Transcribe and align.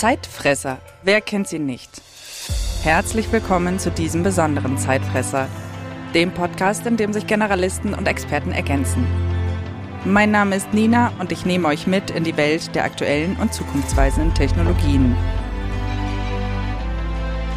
Zeitfresser, 0.00 0.78
wer 1.02 1.20
kennt 1.20 1.46
sie 1.46 1.58
nicht? 1.58 2.00
Herzlich 2.82 3.30
willkommen 3.32 3.78
zu 3.78 3.90
diesem 3.90 4.22
besonderen 4.22 4.78
Zeitfresser, 4.78 5.46
dem 6.14 6.32
Podcast, 6.32 6.86
in 6.86 6.96
dem 6.96 7.12
sich 7.12 7.26
Generalisten 7.26 7.92
und 7.92 8.08
Experten 8.08 8.50
ergänzen. 8.50 9.06
Mein 10.06 10.30
Name 10.30 10.56
ist 10.56 10.72
Nina 10.72 11.12
und 11.18 11.32
ich 11.32 11.44
nehme 11.44 11.68
euch 11.68 11.86
mit 11.86 12.10
in 12.10 12.24
die 12.24 12.38
Welt 12.38 12.74
der 12.74 12.84
aktuellen 12.84 13.36
und 13.36 13.52
zukunftsweisenden 13.52 14.32
Technologien. 14.32 15.14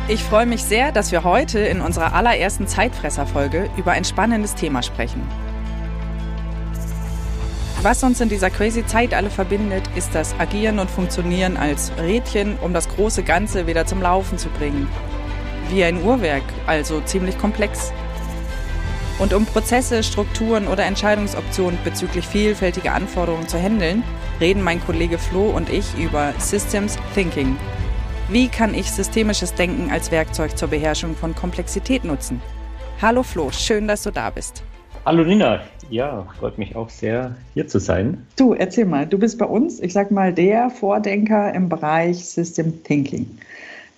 Ich 0.09 0.21
freue 0.21 0.45
mich 0.45 0.65
sehr, 0.65 0.91
dass 0.91 1.13
wir 1.13 1.23
heute 1.23 1.59
in 1.59 1.79
unserer 1.79 2.11
allerersten 2.11 2.67
Zeitfresser-Folge 2.67 3.69
über 3.77 3.93
ein 3.93 4.03
spannendes 4.03 4.53
Thema 4.53 4.83
sprechen. 4.83 5.25
Was 7.83 8.01
uns 8.01 8.21
in 8.21 8.29
dieser 8.29 8.49
crazy 8.49 8.85
Zeit 8.85 9.13
alle 9.13 9.29
verbindet, 9.29 9.83
ist 9.93 10.15
das 10.15 10.33
Agieren 10.39 10.79
und 10.79 10.89
Funktionieren 10.89 11.57
als 11.57 11.91
Rädchen, 11.97 12.57
um 12.59 12.73
das 12.73 12.87
große 12.87 13.23
Ganze 13.23 13.67
wieder 13.67 13.85
zum 13.85 14.01
Laufen 14.01 14.37
zu 14.37 14.47
bringen. 14.47 14.87
Wie 15.69 15.83
ein 15.83 16.01
Uhrwerk, 16.01 16.43
also 16.65 17.01
ziemlich 17.01 17.37
komplex. 17.37 17.91
Und 19.19 19.33
um 19.33 19.45
Prozesse, 19.45 20.01
Strukturen 20.01 20.69
oder 20.69 20.85
Entscheidungsoptionen 20.85 21.77
bezüglich 21.83 22.25
vielfältiger 22.25 22.93
Anforderungen 22.93 23.49
zu 23.49 23.61
handeln, 23.61 24.01
reden 24.39 24.63
mein 24.63 24.81
Kollege 24.81 25.17
Flo 25.17 25.49
und 25.49 25.69
ich 25.69 25.93
über 25.97 26.33
Systems 26.39 26.97
Thinking. 27.13 27.57
Wie 28.29 28.47
kann 28.47 28.75
ich 28.75 28.89
systemisches 28.89 29.55
Denken 29.55 29.91
als 29.91 30.09
Werkzeug 30.09 30.57
zur 30.57 30.69
Beherrschung 30.69 31.17
von 31.17 31.35
Komplexität 31.35 32.05
nutzen? 32.05 32.41
Hallo 33.01 33.23
Flo, 33.23 33.51
schön, 33.51 33.89
dass 33.89 34.03
du 34.03 34.11
da 34.11 34.29
bist. 34.29 34.63
Hallo 35.05 35.25
Nina, 35.25 35.59
ja, 35.89 36.25
freut 36.39 36.57
mich 36.57 36.77
auch 36.77 36.89
sehr, 36.89 37.35
hier 37.55 37.67
zu 37.67 37.79
sein. 37.79 38.25
Du, 38.37 38.53
erzähl 38.53 38.85
mal, 38.85 39.05
du 39.05 39.19
bist 39.19 39.37
bei 39.37 39.45
uns, 39.45 39.81
ich 39.81 39.91
sag 39.91 40.11
mal, 40.11 40.31
der 40.31 40.69
Vordenker 40.69 41.53
im 41.53 41.67
Bereich 41.67 42.23
System 42.23 42.81
Thinking. 42.85 43.27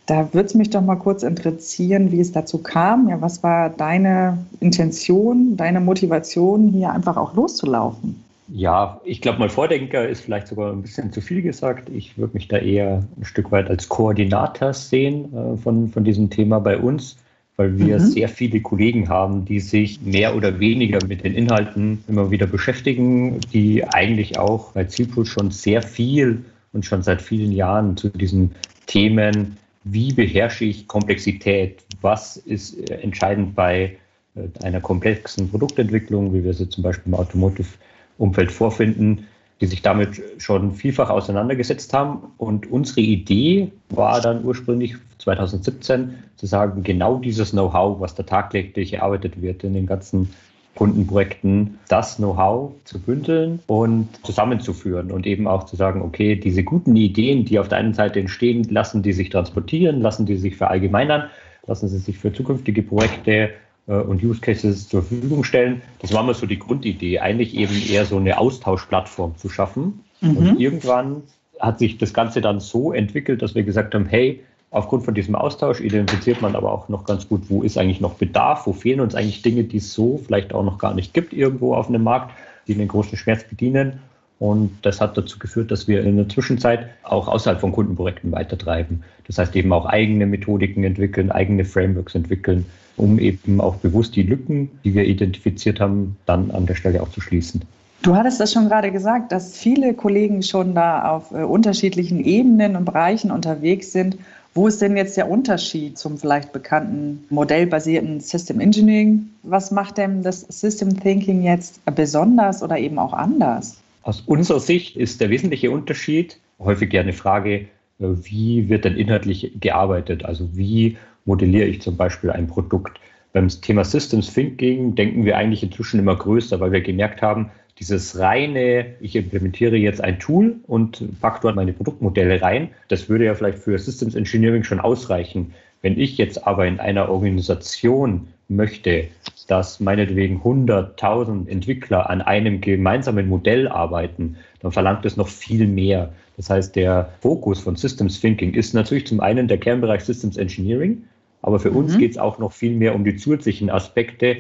Da 0.08 0.34
würde 0.34 0.48
es 0.48 0.56
mich 0.56 0.72
doch 0.72 0.82
mal 0.82 0.96
kurz 0.96 1.22
interessieren, 1.22 2.12
wie 2.12 2.20
es 2.20 2.32
dazu 2.32 2.58
kam. 2.58 3.08
Ja, 3.08 3.22
was 3.22 3.44
war 3.44 3.70
deine 3.70 4.40
Intention, 4.62 5.56
deine 5.56 5.80
Motivation, 5.80 6.70
hier 6.70 6.92
einfach 6.92 7.18
auch 7.18 7.36
loszulaufen? 7.36 8.24
Ja, 8.48 9.00
ich 9.04 9.22
glaube, 9.22 9.38
mal 9.38 9.50
Vordenker 9.50 10.10
ist 10.10 10.22
vielleicht 10.22 10.48
sogar 10.48 10.72
ein 10.72 10.82
bisschen 10.82 11.14
zu 11.14 11.22
viel 11.22 11.44
gesagt. 11.44 11.88
Ich 11.90 12.18
würde 12.18 12.34
mich 12.34 12.48
da 12.48 12.58
eher 12.58 13.04
ein 13.16 13.26
Stück 13.26 13.52
weit 13.52 13.70
als 13.70 13.90
Koordinator 13.90 14.74
sehen 14.74 15.32
äh, 15.36 15.56
von, 15.58 15.88
von 15.90 16.04
diesem 16.04 16.32
Thema 16.32 16.60
bei 16.60 16.80
uns, 16.80 17.18
weil 17.58 17.78
wir 17.80 18.00
mhm. 18.00 18.04
sehr 18.04 18.30
viele 18.30 18.62
Kollegen 18.62 19.10
haben, 19.10 19.46
die 19.46 19.60
sich 19.60 20.02
mehr 20.02 20.36
oder 20.36 20.60
weniger 20.60 21.00
mit 21.08 21.24
den 21.24 21.34
Inhalten 21.34 22.04
immer 22.08 22.32
wieder 22.32 22.48
beschäftigen, 22.48 23.40
die 23.54 23.84
eigentlich 23.86 24.38
auch 24.38 24.72
bei 24.74 24.84
Zielpuls 24.84 25.30
schon 25.30 25.52
sehr 25.52 25.82
viel 25.82 26.44
und 26.74 26.86
schon 26.86 27.02
seit 27.02 27.22
vielen 27.22 27.52
Jahren 27.52 27.96
zu 27.96 28.10
diesen 28.10 28.52
Themen 28.88 29.58
wie 29.86 30.12
beherrsche 30.12 30.66
ich 30.66 30.88
Komplexität? 30.88 31.84
Was 32.02 32.38
ist 32.38 32.90
äh, 32.90 32.96
entscheidend 32.96 33.56
bei 33.56 33.98
äh, 34.36 34.66
einer 34.66 34.82
komplexen 34.82 35.50
Produktentwicklung, 35.50 36.34
wie 36.34 36.44
wir 36.44 36.54
sie 36.54 36.68
zum 36.68 36.84
Beispiel 36.84 37.14
im 37.14 37.20
Automotive-Umfeld 37.20 38.52
vorfinden, 38.52 39.28
die 39.62 39.68
sich 39.68 39.82
damit 39.82 40.22
schon 40.38 40.74
vielfach 40.74 41.10
auseinandergesetzt 41.10 41.94
haben. 41.94 42.34
Und 42.38 42.72
unsere 42.72 43.02
Idee 43.02 43.72
war 43.90 44.22
dann 44.22 44.44
ursprünglich 44.44 44.96
2017 45.20 46.16
zu 46.36 46.46
sagen, 46.46 46.84
genau 46.84 47.18
dieses 47.18 47.52
Know-how, 47.52 48.00
was 48.00 48.16
da 48.16 48.24
tagtäglich 48.24 48.94
erarbeitet 48.94 49.42
wird 49.42 49.64
in 49.64 49.74
den 49.74 49.86
ganzen 49.86 50.30
Kundenprojekten 50.76 51.80
das 51.88 52.18
Know-how 52.18 52.74
zu 52.84 53.00
bündeln 53.00 53.60
und 53.68 54.10
zusammenzuführen 54.26 55.10
und 55.10 55.26
eben 55.26 55.48
auch 55.48 55.64
zu 55.64 55.78
sagen, 55.78 56.02
okay, 56.02 56.36
diese 56.36 56.64
guten 56.64 56.98
Ideen, 56.98 57.46
die 57.46 57.60
auf 57.60 57.70
der 57.70 57.78
einen 57.78 57.94
Seite 57.94 58.20
entstehen, 58.20 58.64
lassen 58.66 59.02
die 59.02 59.14
sich 59.14 59.30
transportieren, 59.30 60.02
lassen 60.02 60.26
die 60.26 60.36
sich 60.36 60.58
verallgemeinern, 60.58 61.30
lassen 61.66 61.88
sie 61.88 61.98
sich 61.98 62.18
für 62.18 62.34
zukünftige 62.34 62.84
Projekte 62.84 63.52
und 63.88 64.24
Use 64.24 64.42
Cases 64.42 64.88
zur 64.90 65.04
Verfügung 65.04 65.44
stellen. 65.44 65.82
Das 66.00 66.12
war 66.14 66.24
mal 66.24 66.34
so 66.34 66.46
die 66.46 66.58
Grundidee, 66.58 67.20
eigentlich 67.20 67.56
eben 67.56 67.76
eher 67.88 68.06
so 68.06 68.18
eine 68.18 68.38
Austauschplattform 68.38 69.38
zu 69.38 69.50
schaffen. 69.50 70.04
Mhm. 70.22 70.38
Und 70.38 70.60
irgendwann 70.60 71.24
hat 71.60 71.80
sich 71.80 71.98
das 71.98 72.14
Ganze 72.14 72.42
dann 72.42 72.60
so 72.60 72.94
entwickelt, 72.94 73.42
dass 73.42 73.56
wir 73.56 73.64
gesagt 73.64 73.94
haben, 73.94 74.06
hey, 74.06 74.42
Aufgrund 74.76 75.06
von 75.06 75.14
diesem 75.14 75.36
Austausch 75.36 75.80
identifiziert 75.80 76.42
man 76.42 76.54
aber 76.54 76.70
auch 76.70 76.90
noch 76.90 77.06
ganz 77.06 77.30
gut, 77.30 77.44
wo 77.50 77.62
ist 77.62 77.78
eigentlich 77.78 78.02
noch 78.02 78.16
Bedarf, 78.16 78.68
wo 78.68 78.74
fehlen 78.74 79.00
uns 79.00 79.16
eigentlich 79.16 79.42
Dinge, 79.42 79.64
die 79.64 79.78
es 79.78 79.94
so 79.94 80.20
vielleicht 80.26 80.54
auch 80.54 80.66
noch 80.66 80.80
gar 80.80 80.94
nicht 80.94 81.14
gibt 81.14 81.32
irgendwo 81.32 81.76
auf 81.76 81.88
einem 81.88 82.04
Markt, 82.04 82.34
die 82.68 82.76
den 82.76 82.90
großen 82.90 83.18
Schmerz 83.18 83.46
bedienen. 83.46 84.02
Und 84.40 84.72
das 84.82 85.00
hat 85.00 85.18
dazu 85.18 85.40
geführt, 85.40 85.72
dass 85.72 85.88
wir 85.88 86.04
in 86.04 86.18
der 86.18 86.28
Zwischenzeit 86.28 86.88
auch 87.04 87.28
außerhalb 87.28 87.62
von 87.62 87.72
Kundenprojekten 87.72 88.32
weitertreiben. 88.32 89.04
Das 89.28 89.38
heißt 89.38 89.56
eben 89.56 89.72
auch 89.72 89.86
eigene 89.86 90.26
Methodiken 90.26 90.84
entwickeln, 90.84 91.32
eigene 91.32 91.64
Frameworks 91.64 92.16
entwickeln, 92.16 92.66
um 92.98 93.18
eben 93.20 93.62
auch 93.62 93.76
bewusst 93.78 94.16
die 94.16 94.24
Lücken, 94.24 94.70
die 94.84 94.94
wir 94.94 95.06
identifiziert 95.06 95.80
haben, 95.80 96.18
dann 96.26 96.52
an 96.52 96.66
der 96.66 96.76
Stelle 96.76 97.02
auch 97.02 97.10
zu 97.10 97.22
schließen. 97.22 97.62
Du 98.02 98.16
hattest 98.16 98.40
das 98.40 98.52
schon 98.52 98.68
gerade 98.68 98.92
gesagt, 98.92 99.32
dass 99.32 99.58
viele 99.58 99.94
Kollegen 99.94 100.44
schon 100.44 100.76
da 100.76 101.10
auf 101.10 101.32
äh, 101.32 101.44
unterschiedlichen 101.44 102.24
Ebenen 102.24 102.76
und 102.76 102.86
Bereichen 102.86 103.32
unterwegs 103.32 103.94
sind 103.94 104.18
wo 104.58 104.68
ist 104.70 104.82
denn 104.82 104.96
jetzt 104.96 105.18
der 105.18 105.30
Unterschied 105.30 105.98
zum 105.98 106.18
vielleicht 106.18 106.54
bekannten 106.54 107.26
modellbasierten 107.30 108.22
System 108.22 108.62
Engineering? 108.62 109.30
Was 109.44 109.70
macht 109.70 109.98
denn 109.98 110.24
das 110.24 110.42
System 110.44 110.98
Thinking 110.98 111.44
jetzt 111.44 111.82
besonders 111.94 112.64
oder 112.64 112.78
eben 112.78 112.98
auch 112.98 113.12
anders? 113.12 113.76
Aus 114.06 114.22
unserer 114.22 114.60
Sicht 114.60 114.98
ist 114.98 115.20
der 115.20 115.32
wesentliche 115.32 115.72
Unterschied 115.72 116.40
häufig 116.60 116.94
ja 116.94 117.02
eine 117.02 117.12
Frage, 117.12 117.66
wie 117.98 118.70
wird 118.70 118.86
denn 118.86 118.98
inhaltlich 118.98 119.54
gearbeitet? 119.60 120.24
Also 120.24 120.56
wie 120.56 120.98
modelliere 121.26 121.66
ich 121.66 121.82
zum 121.82 121.98
Beispiel 121.98 122.30
ein 122.30 122.46
Produkt? 122.46 123.00
Beim 123.34 123.50
Thema 123.50 123.84
Systems 123.84 124.32
Thinking 124.32 124.94
denken 124.94 125.26
wir 125.26 125.36
eigentlich 125.38 125.64
inzwischen 125.64 126.00
immer 126.00 126.16
größer, 126.16 126.60
weil 126.60 126.72
wir 126.72 126.82
gemerkt 126.82 127.24
haben, 127.24 127.50
dieses 127.80 128.20
reine, 128.20 128.94
ich 129.02 129.16
implementiere 129.16 129.76
jetzt 129.76 130.02
ein 130.02 130.20
Tool 130.20 130.58
und 130.68 131.20
packe 131.20 131.40
dort 131.42 131.56
meine 131.56 131.74
Produktmodelle 131.74 132.44
rein, 132.44 132.70
das 132.90 133.10
würde 133.10 133.26
ja 133.26 133.34
vielleicht 133.34 133.58
für 133.58 133.80
Systems 133.80 134.14
Engineering 134.14 134.64
schon 134.64 134.80
ausreichen. 134.80 135.52
Wenn 135.82 136.00
ich 136.00 136.20
jetzt 136.20 136.46
aber 136.46 136.68
in 136.68 136.80
einer 136.80 137.10
Organisation 137.10 138.28
möchte, 138.48 139.08
dass 139.48 139.80
meinetwegen 139.80 140.42
100.000 140.42 141.48
Entwickler 141.48 142.10
an 142.10 142.22
einem 142.22 142.62
gemeinsamen 142.62 143.28
Modell 143.28 143.68
arbeiten, 143.68 144.38
dann 144.60 144.72
verlangt 144.72 145.06
es 145.06 145.18
noch 145.18 145.28
viel 145.28 145.68
mehr. 145.68 146.14
Das 146.38 146.50
heißt, 146.50 146.76
der 146.76 147.10
Fokus 147.22 147.62
von 147.62 147.76
Systems 147.76 148.20
Thinking 148.20 148.54
ist 148.54 148.74
natürlich 148.74 149.08
zum 149.08 149.20
einen 149.20 149.48
der 149.48 149.58
Kernbereich 149.58 150.04
Systems 150.04 150.38
Engineering, 150.38 151.04
aber 151.42 151.60
für 151.60 151.72
mhm. 151.72 151.78
uns 151.78 151.98
geht 151.98 152.12
es 152.12 152.18
auch 152.18 152.40
noch 152.40 152.52
viel 152.52 152.76
mehr 152.76 152.96
um 152.96 153.04
die 153.04 153.16
zusätzlichen 153.16 153.70
Aspekte, 153.70 154.38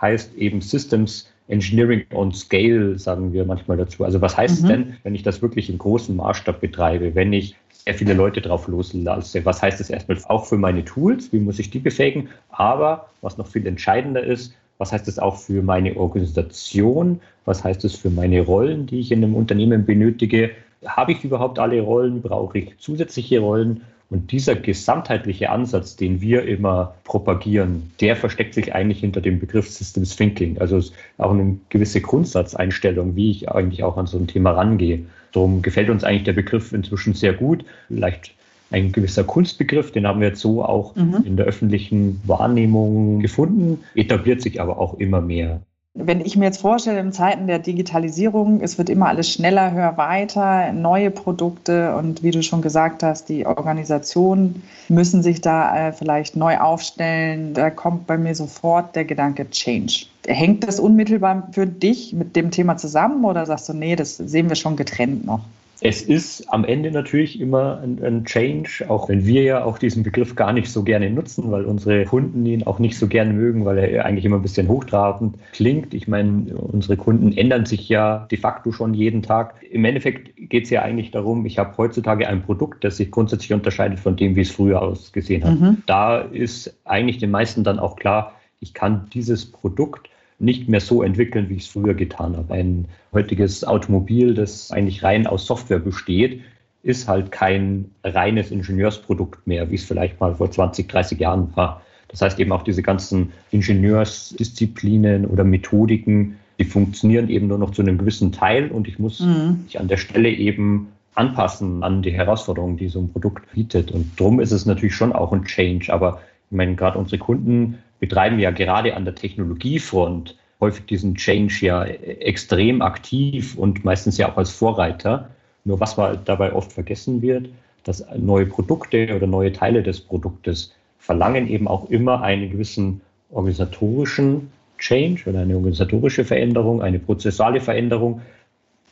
heißt 0.00 0.34
eben 0.36 0.60
Systems 0.60 1.32
Engineering 1.48 2.04
on 2.12 2.32
Scale, 2.32 2.98
sagen 2.98 3.32
wir 3.32 3.44
manchmal 3.44 3.76
dazu. 3.76 4.04
Also 4.04 4.20
was 4.20 4.36
heißt 4.36 4.64
mhm. 4.64 4.68
denn, 4.68 4.96
wenn 5.04 5.14
ich 5.14 5.22
das 5.22 5.42
wirklich 5.42 5.70
in 5.70 5.78
großem 5.78 6.16
Maßstab 6.16 6.60
betreibe, 6.60 7.14
wenn 7.14 7.32
ich 7.32 7.56
sehr 7.70 7.94
viele 7.94 8.14
Leute 8.14 8.40
drauf 8.40 8.66
loslasse? 8.66 9.44
Was 9.44 9.62
heißt 9.62 9.78
das 9.78 9.90
erstmal 9.90 10.18
auch 10.28 10.46
für 10.46 10.58
meine 10.58 10.84
Tools? 10.84 11.32
Wie 11.32 11.38
muss 11.38 11.58
ich 11.58 11.70
die 11.70 11.78
befähigen? 11.78 12.28
Aber 12.48 13.08
was 13.20 13.38
noch 13.38 13.46
viel 13.46 13.66
entscheidender 13.66 14.24
ist, 14.24 14.54
was 14.78 14.92
heißt 14.92 15.06
das 15.06 15.18
auch 15.18 15.36
für 15.36 15.62
meine 15.62 15.96
Organisation? 15.96 17.20
Was 17.44 17.64
heißt 17.64 17.84
das 17.84 17.94
für 17.94 18.10
meine 18.10 18.42
Rollen, 18.42 18.86
die 18.86 19.00
ich 19.00 19.12
in 19.12 19.22
einem 19.22 19.34
Unternehmen 19.34 19.86
benötige? 19.86 20.50
Habe 20.84 21.12
ich 21.12 21.24
überhaupt 21.24 21.58
alle 21.58 21.80
Rollen? 21.80 22.20
Brauche 22.20 22.58
ich 22.58 22.78
zusätzliche 22.78 23.38
Rollen? 23.40 23.82
Und 24.08 24.30
dieser 24.30 24.54
gesamtheitliche 24.54 25.50
Ansatz, 25.50 25.96
den 25.96 26.20
wir 26.20 26.44
immer 26.44 26.94
propagieren, 27.04 27.90
der 28.00 28.14
versteckt 28.14 28.54
sich 28.54 28.72
eigentlich 28.72 29.00
hinter 29.00 29.20
dem 29.20 29.40
Begriff 29.40 29.68
Systems 29.68 30.14
Thinking. 30.14 30.58
Also 30.58 30.80
auch 31.18 31.32
eine 31.32 31.58
gewisse 31.70 32.00
Grundsatzeinstellung, 32.00 33.16
wie 33.16 33.32
ich 33.32 33.50
eigentlich 33.50 33.82
auch 33.82 33.96
an 33.96 34.06
so 34.06 34.16
ein 34.16 34.28
Thema 34.28 34.52
rangehe. 34.52 35.04
Darum 35.32 35.60
gefällt 35.60 35.90
uns 35.90 36.04
eigentlich 36.04 36.22
der 36.22 36.34
Begriff 36.34 36.72
inzwischen 36.72 37.14
sehr 37.14 37.32
gut. 37.32 37.64
Vielleicht 37.88 38.32
ein 38.70 38.92
gewisser 38.92 39.24
Kunstbegriff, 39.24 39.92
den 39.92 40.06
haben 40.06 40.20
wir 40.20 40.28
jetzt 40.28 40.40
so 40.40 40.64
auch 40.64 40.94
mhm. 40.94 41.22
in 41.24 41.36
der 41.36 41.46
öffentlichen 41.46 42.20
Wahrnehmung 42.24 43.20
gefunden, 43.20 43.80
etabliert 43.94 44.40
sich 44.40 44.60
aber 44.60 44.78
auch 44.78 44.94
immer 44.94 45.20
mehr. 45.20 45.60
Wenn 45.98 46.20
ich 46.20 46.36
mir 46.36 46.44
jetzt 46.44 46.60
vorstelle, 46.60 47.00
in 47.00 47.10
Zeiten 47.10 47.46
der 47.46 47.58
Digitalisierung, 47.58 48.60
es 48.60 48.76
wird 48.76 48.90
immer 48.90 49.06
alles 49.08 49.32
schneller, 49.32 49.72
höher, 49.72 49.96
weiter, 49.96 50.70
neue 50.72 51.10
Produkte 51.10 51.96
und 51.96 52.22
wie 52.22 52.32
du 52.32 52.42
schon 52.42 52.60
gesagt 52.60 53.02
hast, 53.02 53.30
die 53.30 53.46
Organisationen 53.46 54.62
müssen 54.90 55.22
sich 55.22 55.40
da 55.40 55.88
äh, 55.88 55.92
vielleicht 55.94 56.36
neu 56.36 56.58
aufstellen. 56.58 57.54
Da 57.54 57.70
kommt 57.70 58.06
bei 58.06 58.18
mir 58.18 58.34
sofort 58.34 58.94
der 58.94 59.06
Gedanke 59.06 59.48
Change. 59.48 60.04
Hängt 60.26 60.68
das 60.68 60.78
unmittelbar 60.78 61.48
für 61.52 61.66
dich 61.66 62.12
mit 62.12 62.36
dem 62.36 62.50
Thema 62.50 62.76
zusammen 62.76 63.24
oder 63.24 63.46
sagst 63.46 63.70
du, 63.70 63.72
nee, 63.72 63.96
das 63.96 64.18
sehen 64.18 64.50
wir 64.50 64.56
schon 64.56 64.76
getrennt 64.76 65.24
noch? 65.24 65.40
Es 65.80 66.02
ist 66.02 66.52
am 66.52 66.64
Ende 66.64 66.90
natürlich 66.90 67.38
immer 67.40 67.80
ein, 67.82 68.02
ein, 68.02 68.24
Change, 68.24 68.86
auch 68.88 69.08
wenn 69.08 69.26
wir 69.26 69.42
ja 69.42 69.64
auch 69.64 69.78
diesen 69.78 70.02
Begriff 70.02 70.34
gar 70.34 70.52
nicht 70.52 70.70
so 70.70 70.82
gerne 70.82 71.10
nutzen, 71.10 71.50
weil 71.50 71.64
unsere 71.64 72.04
Kunden 72.04 72.46
ihn 72.46 72.62
auch 72.62 72.78
nicht 72.78 72.98
so 72.98 73.06
gerne 73.06 73.32
mögen, 73.32 73.64
weil 73.64 73.78
er 73.78 74.04
eigentlich 74.04 74.24
immer 74.24 74.36
ein 74.36 74.42
bisschen 74.42 74.68
hochtrabend 74.68 75.36
klingt. 75.52 75.92
Ich 75.92 76.08
meine, 76.08 76.54
unsere 76.56 76.96
Kunden 76.96 77.32
ändern 77.32 77.66
sich 77.66 77.88
ja 77.88 78.26
de 78.30 78.38
facto 78.38 78.72
schon 78.72 78.94
jeden 78.94 79.22
Tag. 79.22 79.54
Im 79.70 79.84
Endeffekt 79.84 80.30
geht 80.48 80.64
es 80.64 80.70
ja 80.70 80.82
eigentlich 80.82 81.10
darum, 81.10 81.44
ich 81.44 81.58
habe 81.58 81.76
heutzutage 81.76 82.26
ein 82.26 82.42
Produkt, 82.42 82.82
das 82.82 82.96
sich 82.96 83.10
grundsätzlich 83.10 83.52
unterscheidet 83.52 84.00
von 84.00 84.16
dem, 84.16 84.34
wie 84.34 84.42
es 84.42 84.50
früher 84.50 84.80
ausgesehen 84.80 85.44
hat. 85.44 85.60
Mhm. 85.60 85.82
Da 85.86 86.20
ist 86.20 86.74
eigentlich 86.84 87.18
den 87.18 87.30
meisten 87.30 87.64
dann 87.64 87.78
auch 87.78 87.96
klar, 87.96 88.32
ich 88.60 88.72
kann 88.72 89.08
dieses 89.12 89.44
Produkt 89.44 90.08
nicht 90.38 90.68
mehr 90.68 90.80
so 90.80 91.02
entwickeln, 91.02 91.48
wie 91.48 91.54
ich 91.54 91.62
es 91.62 91.68
früher 91.68 91.94
getan 91.94 92.36
habe. 92.36 92.54
Ein 92.54 92.86
heutiges 93.12 93.64
Automobil, 93.64 94.34
das 94.34 94.70
eigentlich 94.70 95.02
rein 95.02 95.26
aus 95.26 95.46
Software 95.46 95.78
besteht, 95.78 96.42
ist 96.82 97.08
halt 97.08 97.32
kein 97.32 97.90
reines 98.04 98.50
Ingenieursprodukt 98.50 99.46
mehr, 99.46 99.70
wie 99.70 99.74
es 99.74 99.84
vielleicht 99.84 100.20
mal 100.20 100.34
vor 100.34 100.50
20, 100.50 100.88
30 100.88 101.18
Jahren 101.18 101.56
war. 101.56 101.82
Das 102.08 102.22
heißt 102.22 102.38
eben 102.38 102.52
auch 102.52 102.62
diese 102.62 102.82
ganzen 102.82 103.32
Ingenieursdisziplinen 103.50 105.26
oder 105.26 105.42
Methodiken, 105.42 106.36
die 106.58 106.64
funktionieren 106.64 107.28
eben 107.28 107.48
nur 107.48 107.58
noch 107.58 107.72
zu 107.72 107.82
einem 107.82 107.98
gewissen 107.98 108.32
Teil 108.32 108.70
und 108.70 108.88
ich 108.88 108.98
muss 108.98 109.20
mhm. 109.20 109.64
mich 109.64 109.80
an 109.80 109.88
der 109.88 109.96
Stelle 109.96 110.30
eben 110.30 110.88
anpassen 111.16 111.82
an 111.82 112.02
die 112.02 112.12
Herausforderungen, 112.12 112.76
die 112.76 112.88
so 112.88 113.00
ein 113.00 113.10
Produkt 113.10 113.50
bietet. 113.52 113.90
Und 113.90 114.20
darum 114.20 114.38
ist 114.38 114.52
es 114.52 114.66
natürlich 114.66 114.94
schon 114.94 115.12
auch 115.12 115.32
ein 115.32 115.44
Change. 115.44 115.92
Aber 115.92 116.20
ich 116.50 116.56
meine, 116.56 116.76
gerade 116.76 116.98
unsere 116.98 117.18
Kunden 117.18 117.78
betreiben 118.00 118.38
ja 118.38 118.50
gerade 118.50 118.94
an 118.94 119.04
der 119.04 119.14
Technologiefront 119.14 120.36
häufig 120.60 120.86
diesen 120.86 121.14
Change 121.16 121.54
ja 121.60 121.84
extrem 121.84 122.82
aktiv 122.82 123.56
und 123.56 123.84
meistens 123.84 124.18
ja 124.18 124.30
auch 124.30 124.36
als 124.36 124.50
Vorreiter. 124.50 125.30
Nur 125.64 125.80
was 125.80 125.96
dabei 125.96 126.52
oft 126.52 126.72
vergessen 126.72 127.22
wird, 127.22 127.48
dass 127.84 128.04
neue 128.16 128.46
Produkte 128.46 129.14
oder 129.14 129.26
neue 129.26 129.52
Teile 129.52 129.82
des 129.82 130.00
Produktes 130.00 130.72
verlangen 130.98 131.48
eben 131.48 131.68
auch 131.68 131.90
immer 131.90 132.22
einen 132.22 132.50
gewissen 132.50 133.00
organisatorischen 133.30 134.50
Change 134.78 135.28
oder 135.28 135.40
eine 135.40 135.56
organisatorische 135.56 136.24
Veränderung, 136.24 136.82
eine 136.82 136.98
prozessuale 136.98 137.60
Veränderung. 137.60 138.22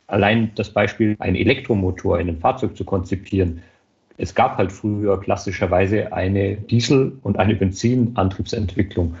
Allein 0.07 0.51
das 0.55 0.69
Beispiel, 0.69 1.15
einen 1.19 1.35
Elektromotor 1.35 2.19
in 2.19 2.29
einem 2.29 2.39
Fahrzeug 2.39 2.77
zu 2.77 2.83
konzipieren, 2.83 3.61
es 4.17 4.33
gab 4.33 4.57
halt 4.57 4.71
früher 4.71 5.19
klassischerweise 5.19 6.13
eine 6.13 6.55
Diesel- 6.55 7.13
und 7.23 7.37
eine 7.37 7.55
Benzinantriebsentwicklung. 7.55 9.15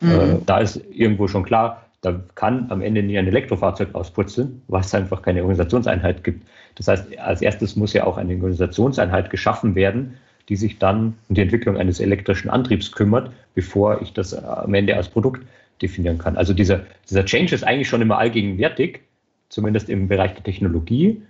Mhm. 0.00 0.10
Äh, 0.10 0.36
da 0.46 0.58
ist 0.58 0.80
irgendwo 0.90 1.28
schon 1.28 1.44
klar, 1.44 1.86
da 2.00 2.20
kann 2.34 2.66
am 2.70 2.80
Ende 2.80 3.02
nie 3.02 3.18
ein 3.18 3.26
Elektrofahrzeug 3.26 3.94
ausputzeln, 3.94 4.62
weil 4.68 4.80
es 4.80 4.94
einfach 4.94 5.22
keine 5.22 5.42
Organisationseinheit 5.42 6.24
gibt. 6.24 6.46
Das 6.76 6.88
heißt, 6.88 7.18
als 7.18 7.42
erstes 7.42 7.76
muss 7.76 7.92
ja 7.92 8.04
auch 8.04 8.16
eine 8.16 8.34
Organisationseinheit 8.34 9.28
geschaffen 9.28 9.74
werden, 9.74 10.16
die 10.48 10.56
sich 10.56 10.78
dann 10.78 11.14
um 11.28 11.34
die 11.34 11.42
Entwicklung 11.42 11.76
eines 11.76 12.00
elektrischen 12.00 12.48
Antriebs 12.48 12.92
kümmert, 12.92 13.30
bevor 13.54 14.00
ich 14.00 14.14
das 14.14 14.34
am 14.34 14.72
Ende 14.72 14.96
als 14.96 15.08
Produkt 15.08 15.42
definieren 15.82 16.18
kann. 16.18 16.36
Also 16.36 16.54
dieser, 16.54 16.80
dieser 17.08 17.24
Change 17.24 17.54
ist 17.54 17.64
eigentlich 17.64 17.88
schon 17.88 18.02
immer 18.02 18.18
allgegenwärtig, 18.18 19.00
zumindest 19.48 19.90
im 19.90 20.08
Bereich 20.08 20.34
der 20.34 20.42
Technologie 20.42 21.22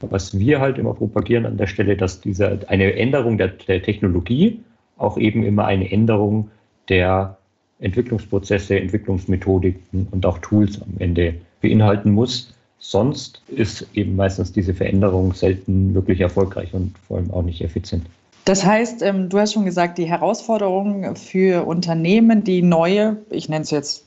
was 0.00 0.38
wir 0.38 0.60
halt 0.60 0.78
immer 0.78 0.94
propagieren 0.94 1.46
an 1.46 1.56
der 1.56 1.66
Stelle, 1.66 1.96
dass 1.96 2.20
diese, 2.20 2.60
eine 2.68 2.94
Änderung 2.94 3.38
der, 3.38 3.48
der 3.48 3.82
Technologie 3.82 4.60
auch 4.96 5.18
eben 5.18 5.44
immer 5.44 5.64
eine 5.66 5.90
Änderung 5.90 6.50
der 6.88 7.36
Entwicklungsprozesse, 7.80 8.78
Entwicklungsmethodiken 8.78 10.08
und 10.10 10.26
auch 10.26 10.38
Tools 10.38 10.80
am 10.80 10.94
Ende 10.98 11.34
beinhalten 11.60 12.12
muss. 12.12 12.54
Sonst 12.78 13.42
ist 13.48 13.86
eben 13.94 14.16
meistens 14.16 14.52
diese 14.52 14.74
Veränderung 14.74 15.34
selten 15.34 15.94
wirklich 15.94 16.20
erfolgreich 16.20 16.72
und 16.72 16.94
vor 17.06 17.18
allem 17.18 17.30
auch 17.30 17.42
nicht 17.42 17.62
effizient. 17.62 18.04
Das 18.46 18.64
heißt, 18.64 19.02
ähm, 19.02 19.28
du 19.28 19.38
hast 19.38 19.52
schon 19.52 19.66
gesagt, 19.66 19.98
die 19.98 20.06
Herausforderungen 20.06 21.14
für 21.14 21.66
Unternehmen, 21.66 22.42
die 22.42 22.62
neue, 22.62 23.18
ich 23.30 23.48
nenne 23.48 23.62
es 23.62 23.70
jetzt 23.70 24.04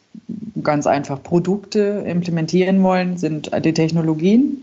ganz 0.63 0.87
einfach, 0.87 1.21
Produkte 1.21 2.03
implementieren 2.07 2.81
wollen, 2.83 3.17
sind 3.17 3.51
die 3.63 3.73
Technologien, 3.73 4.62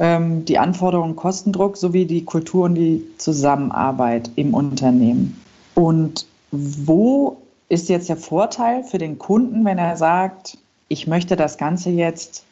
die 0.00 0.58
Anforderungen, 0.58 1.16
Kostendruck 1.16 1.76
sowie 1.76 2.06
die 2.06 2.24
Kultur 2.24 2.66
und 2.66 2.76
die 2.76 3.04
Zusammenarbeit 3.18 4.30
im 4.36 4.54
Unternehmen. 4.54 5.40
Und 5.74 6.26
wo 6.52 7.38
ist 7.68 7.88
jetzt 7.88 8.08
der 8.08 8.16
Vorteil 8.16 8.84
für 8.84 8.98
den 8.98 9.18
Kunden, 9.18 9.64
wenn 9.64 9.78
er 9.78 9.96
sagt, 9.96 10.56
ich 10.88 11.06
möchte 11.06 11.34
das 11.34 11.58
Ganze 11.58 11.90
jetzt 11.90 12.44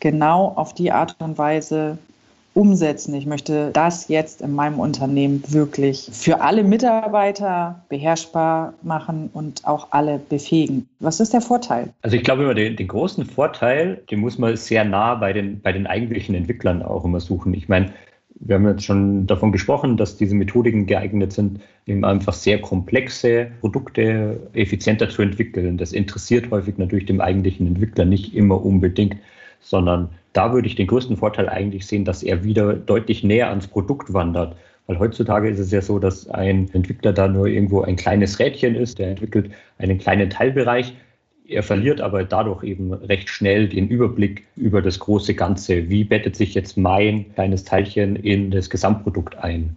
genau 0.00 0.52
auf 0.56 0.72
die 0.72 0.92
Art 0.92 1.16
und 1.18 1.36
Weise 1.38 1.98
umsetzen. 2.54 3.14
Ich 3.14 3.26
möchte 3.26 3.70
das 3.72 4.08
jetzt 4.08 4.40
in 4.40 4.52
meinem 4.52 4.78
Unternehmen 4.78 5.42
wirklich 5.48 6.08
für 6.12 6.40
alle 6.40 6.62
Mitarbeiter 6.62 7.84
beherrschbar 7.88 8.74
machen 8.82 9.28
und 9.32 9.66
auch 9.66 9.88
alle 9.90 10.20
befähigen. 10.28 10.88
Was 11.00 11.20
ist 11.20 11.34
der 11.34 11.40
Vorteil? 11.40 11.92
Also 12.02 12.16
ich 12.16 12.22
glaube 12.22 12.44
immer, 12.44 12.54
den, 12.54 12.76
den 12.76 12.88
großen 12.88 13.26
Vorteil, 13.26 14.02
den 14.10 14.20
muss 14.20 14.38
man 14.38 14.56
sehr 14.56 14.84
nah 14.84 15.16
bei 15.16 15.32
den, 15.32 15.60
bei 15.60 15.72
den 15.72 15.86
eigentlichen 15.86 16.34
Entwicklern 16.34 16.82
auch 16.82 17.04
immer 17.04 17.20
suchen. 17.20 17.54
Ich 17.54 17.68
meine, 17.68 17.92
wir 18.40 18.56
haben 18.56 18.68
jetzt 18.68 18.84
schon 18.84 19.26
davon 19.26 19.52
gesprochen, 19.52 19.96
dass 19.96 20.16
diese 20.16 20.34
Methodiken 20.34 20.86
geeignet 20.86 21.32
sind, 21.32 21.60
eben 21.86 22.04
einfach 22.04 22.32
sehr 22.32 22.60
komplexe 22.60 23.48
Produkte 23.60 24.40
effizienter 24.52 25.08
zu 25.08 25.22
entwickeln. 25.22 25.78
Das 25.78 25.92
interessiert 25.92 26.50
häufig 26.50 26.76
natürlich 26.78 27.06
dem 27.06 27.20
eigentlichen 27.20 27.66
Entwickler 27.66 28.04
nicht 28.04 28.34
immer 28.34 28.64
unbedingt, 28.64 29.16
sondern 29.64 30.10
da 30.34 30.52
würde 30.52 30.68
ich 30.68 30.76
den 30.76 30.86
größten 30.86 31.16
Vorteil 31.16 31.48
eigentlich 31.48 31.86
sehen, 31.86 32.04
dass 32.04 32.22
er 32.22 32.44
wieder 32.44 32.74
deutlich 32.74 33.24
näher 33.24 33.48
ans 33.48 33.66
Produkt 33.66 34.12
wandert. 34.12 34.56
Weil 34.86 34.98
heutzutage 34.98 35.48
ist 35.48 35.58
es 35.58 35.70
ja 35.70 35.80
so, 35.80 35.98
dass 35.98 36.28
ein 36.28 36.68
Entwickler 36.74 37.12
da 37.12 37.26
nur 37.26 37.46
irgendwo 37.46 37.80
ein 37.80 37.96
kleines 37.96 38.38
Rädchen 38.38 38.74
ist, 38.74 38.98
der 38.98 39.08
entwickelt 39.08 39.50
einen 39.78 39.98
kleinen 39.98 40.28
Teilbereich. 40.28 40.94
Er 41.48 41.62
verliert 41.62 42.00
aber 42.00 42.24
dadurch 42.24 42.64
eben 42.64 42.92
recht 42.92 43.28
schnell 43.30 43.68
den 43.68 43.88
Überblick 43.88 44.44
über 44.56 44.82
das 44.82 44.98
große 44.98 45.34
Ganze. 45.34 45.88
Wie 45.88 46.04
bettet 46.04 46.36
sich 46.36 46.54
jetzt 46.54 46.76
mein 46.76 47.32
kleines 47.34 47.64
Teilchen 47.64 48.16
in 48.16 48.50
das 48.50 48.68
Gesamtprodukt 48.68 49.36
ein? 49.38 49.76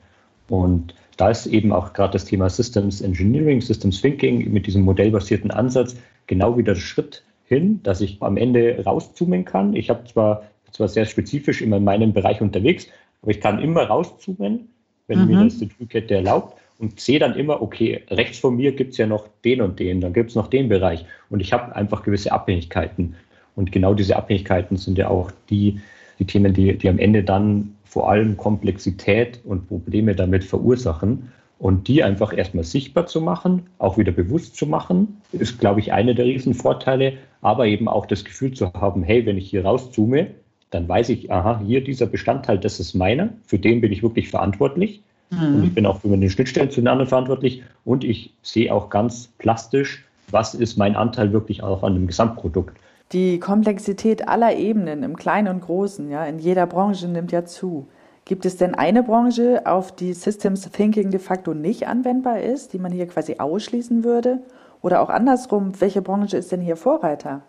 Und 0.49 0.93
da 1.15 1.29
ist 1.29 1.45
eben 1.45 1.71
auch 1.71 1.93
gerade 1.93 2.13
das 2.13 2.25
Thema 2.25 2.49
Systems 2.49 3.01
Engineering, 3.01 3.61
Systems 3.61 4.01
Thinking 4.01 4.51
mit 4.51 4.67
diesem 4.67 4.83
modellbasierten 4.83 5.51
Ansatz 5.51 5.95
genau 6.27 6.57
wieder 6.57 6.73
der 6.73 6.81
Schritt 6.81 7.23
hin, 7.47 7.81
dass 7.83 8.01
ich 8.01 8.21
am 8.21 8.37
Ende 8.37 8.83
rauszoomen 8.85 9.45
kann. 9.45 9.75
Ich 9.75 9.89
habe 9.89 10.03
zwar, 10.05 10.43
zwar 10.71 10.87
sehr 10.87 11.05
spezifisch 11.05 11.61
immer 11.61 11.77
in 11.77 11.83
meinem 11.83 12.13
Bereich 12.13 12.41
unterwegs, 12.41 12.87
aber 13.21 13.31
ich 13.31 13.41
kann 13.41 13.59
immer 13.59 13.83
rauszoomen, 13.83 14.69
wenn 15.07 15.19
mhm. 15.19 15.27
mir 15.27 15.43
das 15.45 15.57
die 15.57 15.69
Toolkette 15.69 16.15
erlaubt 16.15 16.57
und 16.77 16.99
sehe 16.99 17.19
dann 17.19 17.35
immer, 17.35 17.61
okay, 17.61 18.03
rechts 18.09 18.39
von 18.39 18.55
mir 18.55 18.73
gibt 18.73 18.91
es 18.91 18.97
ja 18.97 19.07
noch 19.07 19.27
den 19.43 19.61
und 19.61 19.79
den, 19.79 20.01
dann 20.01 20.13
gibt 20.13 20.29
es 20.29 20.35
noch 20.35 20.47
den 20.47 20.69
Bereich 20.69 21.05
und 21.29 21.39
ich 21.39 21.53
habe 21.53 21.75
einfach 21.75 22.03
gewisse 22.03 22.31
Abhängigkeiten. 22.31 23.15
Und 23.55 23.71
genau 23.71 23.95
diese 23.95 24.15
Abhängigkeiten 24.15 24.77
sind 24.77 24.97
ja 24.97 25.09
auch 25.09 25.31
die, 25.49 25.79
die 26.19 26.25
Themen, 26.25 26.53
die, 26.53 26.77
die 26.77 26.89
am 26.89 26.99
Ende 26.99 27.23
dann 27.23 27.75
vor 27.85 28.09
allem 28.09 28.37
Komplexität 28.37 29.39
und 29.43 29.67
Probleme 29.67 30.13
damit 30.13 30.43
verursachen. 30.43 31.31
Und 31.59 31.87
die 31.87 32.03
einfach 32.03 32.37
erstmal 32.37 32.63
sichtbar 32.63 33.07
zu 33.07 33.19
machen, 33.19 33.63
auch 33.79 33.97
wieder 33.97 34.11
bewusst 34.11 34.55
zu 34.55 34.67
machen, 34.67 35.21
ist, 35.31 35.59
glaube 35.59 35.79
ich, 35.79 35.91
einer 35.91 36.13
der 36.13 36.25
Riesenvorteile. 36.25 37.13
Aber 37.41 37.65
eben 37.65 37.87
auch 37.87 38.05
das 38.05 38.23
Gefühl 38.23 38.53
zu 38.53 38.71
haben, 38.73 39.03
hey, 39.03 39.25
wenn 39.25 39.37
ich 39.37 39.49
hier 39.49 39.65
rauszoome, 39.65 40.27
dann 40.69 40.87
weiß 40.87 41.09
ich, 41.09 41.31
aha, 41.31 41.61
hier 41.65 41.83
dieser 41.83 42.05
Bestandteil, 42.05 42.59
das 42.59 42.79
ist 42.79 42.93
meiner, 42.93 43.29
für 43.45 43.57
den 43.57 43.81
bin 43.81 43.91
ich 43.91 44.03
wirklich 44.03 44.29
verantwortlich. 44.29 45.01
Mhm. 45.29 45.55
Und 45.55 45.63
ich 45.63 45.73
bin 45.73 45.85
auch 45.85 46.01
für 46.01 46.09
meine 46.09 46.29
Schnittstellen 46.29 46.69
zu 46.69 46.81
den 46.81 46.87
anderen 46.87 47.09
verantwortlich. 47.09 47.63
Und 47.85 48.03
ich 48.03 48.33
sehe 48.41 48.73
auch 48.73 48.89
ganz 48.89 49.29
plastisch, 49.37 50.05
was 50.29 50.53
ist 50.53 50.77
mein 50.77 50.95
Anteil 50.95 51.31
wirklich 51.33 51.63
auch 51.63 51.83
an 51.83 51.93
dem 51.93 52.07
Gesamtprodukt. 52.07 52.77
Die 53.13 53.39
Komplexität 53.39 54.27
aller 54.27 54.55
Ebenen 54.57 55.03
im 55.03 55.15
Kleinen 55.15 55.47
und 55.47 55.61
Großen, 55.61 56.11
ja, 56.11 56.25
in 56.25 56.39
jeder 56.39 56.67
Branche 56.67 57.07
nimmt 57.07 57.31
ja 57.31 57.45
zu. 57.45 57.87
Gibt 58.27 58.45
es 58.45 58.57
denn 58.57 58.75
eine 58.75 59.03
Branche, 59.03 59.61
auf 59.63 59.95
die 59.95 60.11
Systems 60.11 60.69
Thinking 60.69 61.11
de 61.11 61.19
facto 61.19 61.53
nicht 61.53 61.87
anwendbar 61.87 62.41
ist, 62.41 62.73
die 62.73 62.77
man 62.77 62.91
hier 62.91 63.07
quasi 63.07 63.37
ausschließen 63.39 64.03
würde? 64.03 64.39
Oder 64.81 64.99
auch 64.99 65.07
andersrum, 65.07 65.71
welche 65.79 66.01
Branche 66.01 66.35
ist 66.35 66.51
denn 66.51 66.59
hier 66.59 66.75
Vorreiter? 66.75 67.41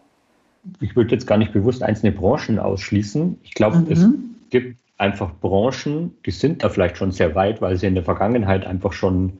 Ich 0.80 0.94
würde 0.94 1.10
jetzt 1.10 1.26
gar 1.26 1.36
nicht 1.36 1.52
bewusst 1.52 1.82
einzelne 1.82 2.12
Branchen 2.12 2.60
ausschließen. 2.60 3.40
Ich 3.42 3.54
glaube, 3.54 3.78
mhm. 3.78 3.90
es 3.90 4.08
gibt 4.50 4.76
einfach 4.98 5.32
Branchen, 5.40 6.16
die 6.24 6.30
sind 6.30 6.62
da 6.62 6.68
vielleicht 6.68 6.96
schon 6.96 7.10
sehr 7.10 7.34
weit, 7.34 7.60
weil 7.60 7.76
sie 7.76 7.88
in 7.88 7.96
der 7.96 8.04
Vergangenheit 8.04 8.64
einfach 8.64 8.92
schon 8.92 9.32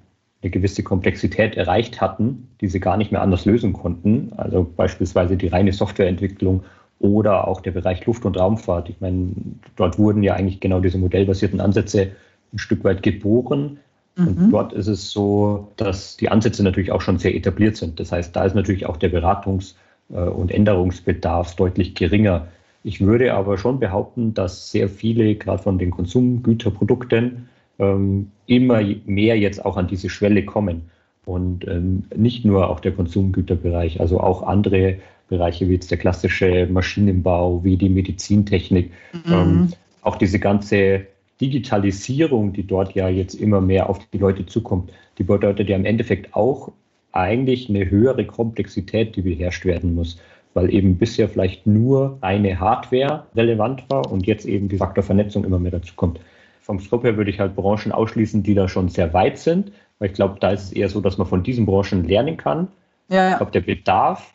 eine 0.43 0.51
gewisse 0.51 0.83
Komplexität 0.83 1.57
erreicht 1.57 2.01
hatten, 2.01 2.49
die 2.61 2.67
sie 2.67 2.81
gar 2.81 2.97
nicht 2.97 3.13
mehr 3.13 3.23
anders 3.23 3.45
lösen 3.45 3.73
konnten. 3.75 4.33
Also 4.37 4.69
beispielsweise 4.77 5.37
die 5.37 5.47
reine 5.47 5.73
Softwareentwicklung 5.73 6.65
oder 7.01 7.47
auch 7.47 7.61
der 7.61 7.71
Bereich 7.73 8.05
Luft- 8.07 8.25
und 8.25 8.39
Raumfahrt. 8.39 8.89
Ich 8.89 9.01
meine, 9.01 9.31
dort 9.77 9.99
wurden 9.99 10.23
ja 10.23 10.35
eigentlich 10.35 10.61
genau 10.61 10.81
diese 10.81 10.99
modellbasierten 10.99 11.61
Ansätze 11.61 12.11
ein 12.53 12.59
Stück 12.59 12.85
weit 12.85 13.03
geboren. 13.03 13.79
Mhm. 14.17 14.27
Und 14.27 14.51
dort 14.51 14.73
ist 14.73 14.89
es 14.89 15.11
so, 15.11 15.69
dass 15.77 16.17
die 16.17 16.29
Ansätze 16.29 16.63
natürlich 16.63 16.91
auch 16.93 17.01
schon 17.01 17.19
sehr 17.19 17.35
etabliert 17.35 17.77
sind. 17.77 18.01
Das 18.01 18.11
heißt, 18.11 18.35
da 18.35 18.45
ist 18.45 18.55
natürlich 18.55 18.87
auch 18.87 18.97
der 18.97 19.13
Beratungs- 19.13 19.75
äh, 20.11 20.21
und 20.21 20.51
Änderungsbedarf 20.51 21.55
deutlich 21.57 21.95
geringer. 21.95 22.49
Ich 22.85 23.01
würde 23.01 23.35
aber 23.35 23.59
schon 23.59 23.81
behaupten, 23.81 24.35
dass 24.35 24.71
sehr 24.71 24.89
viele, 24.89 25.35
gerade 25.35 25.63
von 25.63 25.79
den 25.79 25.91
Konsumgüterprodukten, 25.91 27.49
ähm, 27.79 28.31
immer 28.47 28.81
mehr 29.05 29.39
jetzt 29.39 29.65
auch 29.65 29.77
an 29.77 29.89
diese 29.89 30.09
Schwelle 30.09 30.45
kommen. 30.45 30.91
Und 31.25 31.69
ähm, 31.69 32.05
nicht 32.17 32.45
nur 32.45 32.71
auch 32.71 32.81
der 32.81 32.93
Konsumgüterbereich, 32.93 34.01
also 34.01 34.21
auch 34.21 34.43
andere 34.43 34.97
Bereiche 35.29 35.69
wie 35.69 35.75
jetzt 35.75 35.91
der 35.91 35.99
klassische 35.99 36.67
Maschinenbau, 36.71 37.63
wie 37.65 37.77
die 37.77 37.89
Medizintechnik, 37.89 38.91
mhm. 39.13 39.33
ähm, 39.33 39.69
auch 40.03 40.17
diese 40.17 40.39
ganze 40.39 41.07
Digitalisierung, 41.41 42.53
die 42.53 42.67
dort 42.67 42.95
ja 42.95 43.09
jetzt 43.09 43.35
immer 43.35 43.61
mehr 43.61 43.89
auf 43.89 44.01
die 44.13 44.19
Leute 44.19 44.47
zukommt, 44.47 44.91
die 45.19 45.25
bedeutet 45.25 45.69
ja 45.69 45.77
im 45.77 45.85
Endeffekt 45.85 46.35
auch 46.35 46.73
eigentlich 47.13 47.69
eine 47.69 47.89
höhere 47.89 48.25
Komplexität, 48.27 49.17
die 49.17 49.23
beherrscht 49.23 49.65
werden 49.65 49.95
muss, 49.95 50.19
weil 50.55 50.73
eben 50.73 50.99
bisher 50.99 51.29
vielleicht 51.29 51.67
nur 51.67 52.19
eine 52.21 52.59
Hardware 52.59 53.27
relevant 53.35 53.85
war 53.89 54.11
und 54.11 54.27
jetzt 54.27 54.47
eben 54.47 54.69
die 54.69 54.79
Faktor 54.79 55.05
Vernetzung 55.05 55.45
immer 55.45 55.59
mehr 55.59 55.73
dazu 55.73 55.95
kommt. 55.95 56.21
Vom 56.61 56.81
Scope 56.81 57.07
her 57.07 57.17
würde 57.17 57.31
ich 57.31 57.41
halt 57.41 57.55
Branchen 57.55 57.93
ausschließen, 57.93 58.43
die 58.43 58.55
da 58.55 58.69
schon 58.69 58.89
sehr 58.89 59.13
weit 59.15 59.39
sind, 59.39 59.73
weil 59.99 60.11
ich 60.11 60.15
glaube, 60.15 60.37
da 60.41 60.51
ist 60.51 60.65
es 60.65 60.73
eher 60.73 60.89
so, 60.89 61.01
dass 61.01 61.19
man 61.19 61.27
von 61.27 61.43
diesen 61.43 61.65
Branchen 61.67 62.05
lernen 62.05 62.37
kann. 62.37 62.69
Ja, 63.09 63.17
ja. 63.17 63.31
Ich 63.33 63.37
glaube, 63.39 63.53
der 63.53 63.61
Bedarf 63.61 64.35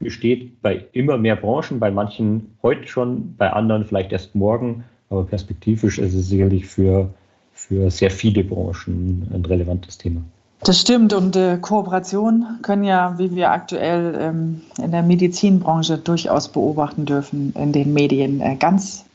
besteht 0.00 0.60
bei 0.62 0.84
immer 0.92 1.16
mehr 1.16 1.36
Branchen, 1.36 1.78
bei 1.78 1.90
manchen 1.90 2.56
heute 2.62 2.88
schon, 2.88 3.36
bei 3.36 3.52
anderen 3.52 3.84
vielleicht 3.84 4.12
erst 4.12 4.34
morgen, 4.34 4.84
aber 5.10 5.24
perspektivisch 5.24 5.98
ist 5.98 6.14
es 6.14 6.28
sicherlich 6.28 6.66
für, 6.66 7.10
für 7.52 7.90
sehr 7.90 8.10
viele 8.10 8.42
Branchen 8.42 9.28
ein 9.32 9.44
relevantes 9.44 9.98
Thema. 9.98 10.22
Das 10.62 10.78
stimmt 10.78 11.14
und 11.14 11.36
äh, 11.36 11.56
Kooperationen 11.58 12.58
können 12.62 12.84
ja, 12.84 13.18
wie 13.18 13.34
wir 13.34 13.50
aktuell 13.50 14.14
ähm, 14.20 14.60
in 14.82 14.90
der 14.90 15.02
Medizinbranche 15.02 15.96
durchaus 15.96 16.48
beobachten 16.48 17.06
dürfen, 17.06 17.54
in 17.56 17.72
den 17.72 17.94
Medien 17.94 18.40
äh, 18.40 18.56
ganz 18.56 19.06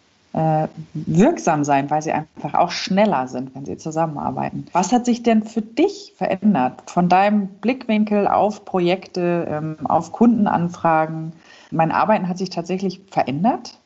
wirksam 0.94 1.64
sein, 1.64 1.90
weil 1.90 2.02
sie 2.02 2.12
einfach 2.12 2.56
auch 2.56 2.72
schneller 2.72 3.28
sind, 3.30 3.56
wenn 3.56 3.64
sie 3.66 3.78
zusammenarbeiten. 3.78 4.66
Was 4.74 4.92
hat 4.92 5.06
sich 5.06 5.24
denn 5.24 5.44
für 5.44 5.62
dich 5.62 6.14
verändert 6.18 6.84
von 6.88 7.08
deinem 7.08 7.48
Blickwinkel 7.48 8.28
auf 8.28 8.66
Projekte, 8.66 9.48
ähm, 9.50 9.78
auf 9.86 10.12
Kundenanfragen? 10.12 11.32
Mein 11.72 11.92
Arbeiten 11.92 12.28
hat 12.28 12.38
sich 12.38 12.50
tatsächlich 12.50 13.02
verändert? 13.10 13.80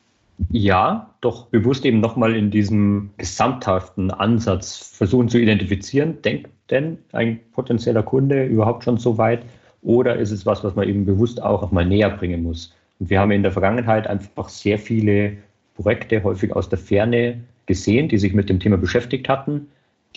Ja, 0.49 1.11
doch 1.21 1.47
bewusst 1.47 1.85
eben 1.85 1.99
nochmal 1.99 2.35
in 2.35 2.49
diesem 2.49 3.11
gesamthaften 3.17 4.09
Ansatz 4.09 4.77
versuchen 4.77 5.29
zu 5.29 5.37
identifizieren. 5.37 6.21
Denkt 6.23 6.49
denn 6.71 6.97
ein 7.11 7.39
potenzieller 7.51 8.03
Kunde 8.03 8.45
überhaupt 8.45 8.85
schon 8.85 8.97
so 8.97 9.17
weit? 9.19 9.43
Oder 9.83 10.15
ist 10.15 10.31
es 10.31 10.45
was, 10.45 10.63
was 10.63 10.75
man 10.75 10.87
eben 10.87 11.05
bewusst 11.05 11.43
auch 11.43 11.61
noch 11.61 11.71
mal 11.71 11.85
näher 11.85 12.09
bringen 12.09 12.41
muss? 12.41 12.73
Und 12.99 13.09
wir 13.09 13.19
haben 13.19 13.31
in 13.31 13.43
der 13.43 13.51
Vergangenheit 13.51 14.07
einfach 14.07 14.49
sehr 14.49 14.79
viele 14.79 15.37
Projekte 15.81 16.21
häufig 16.23 16.53
aus 16.53 16.67
der 16.67 16.77
Ferne 16.77 17.39
gesehen, 17.65 18.09
die 18.09 18.17
sich 18.17 18.33
mit 18.33 18.49
dem 18.49 18.59
Thema 18.59 18.77
beschäftigt 18.77 19.29
hatten, 19.29 19.67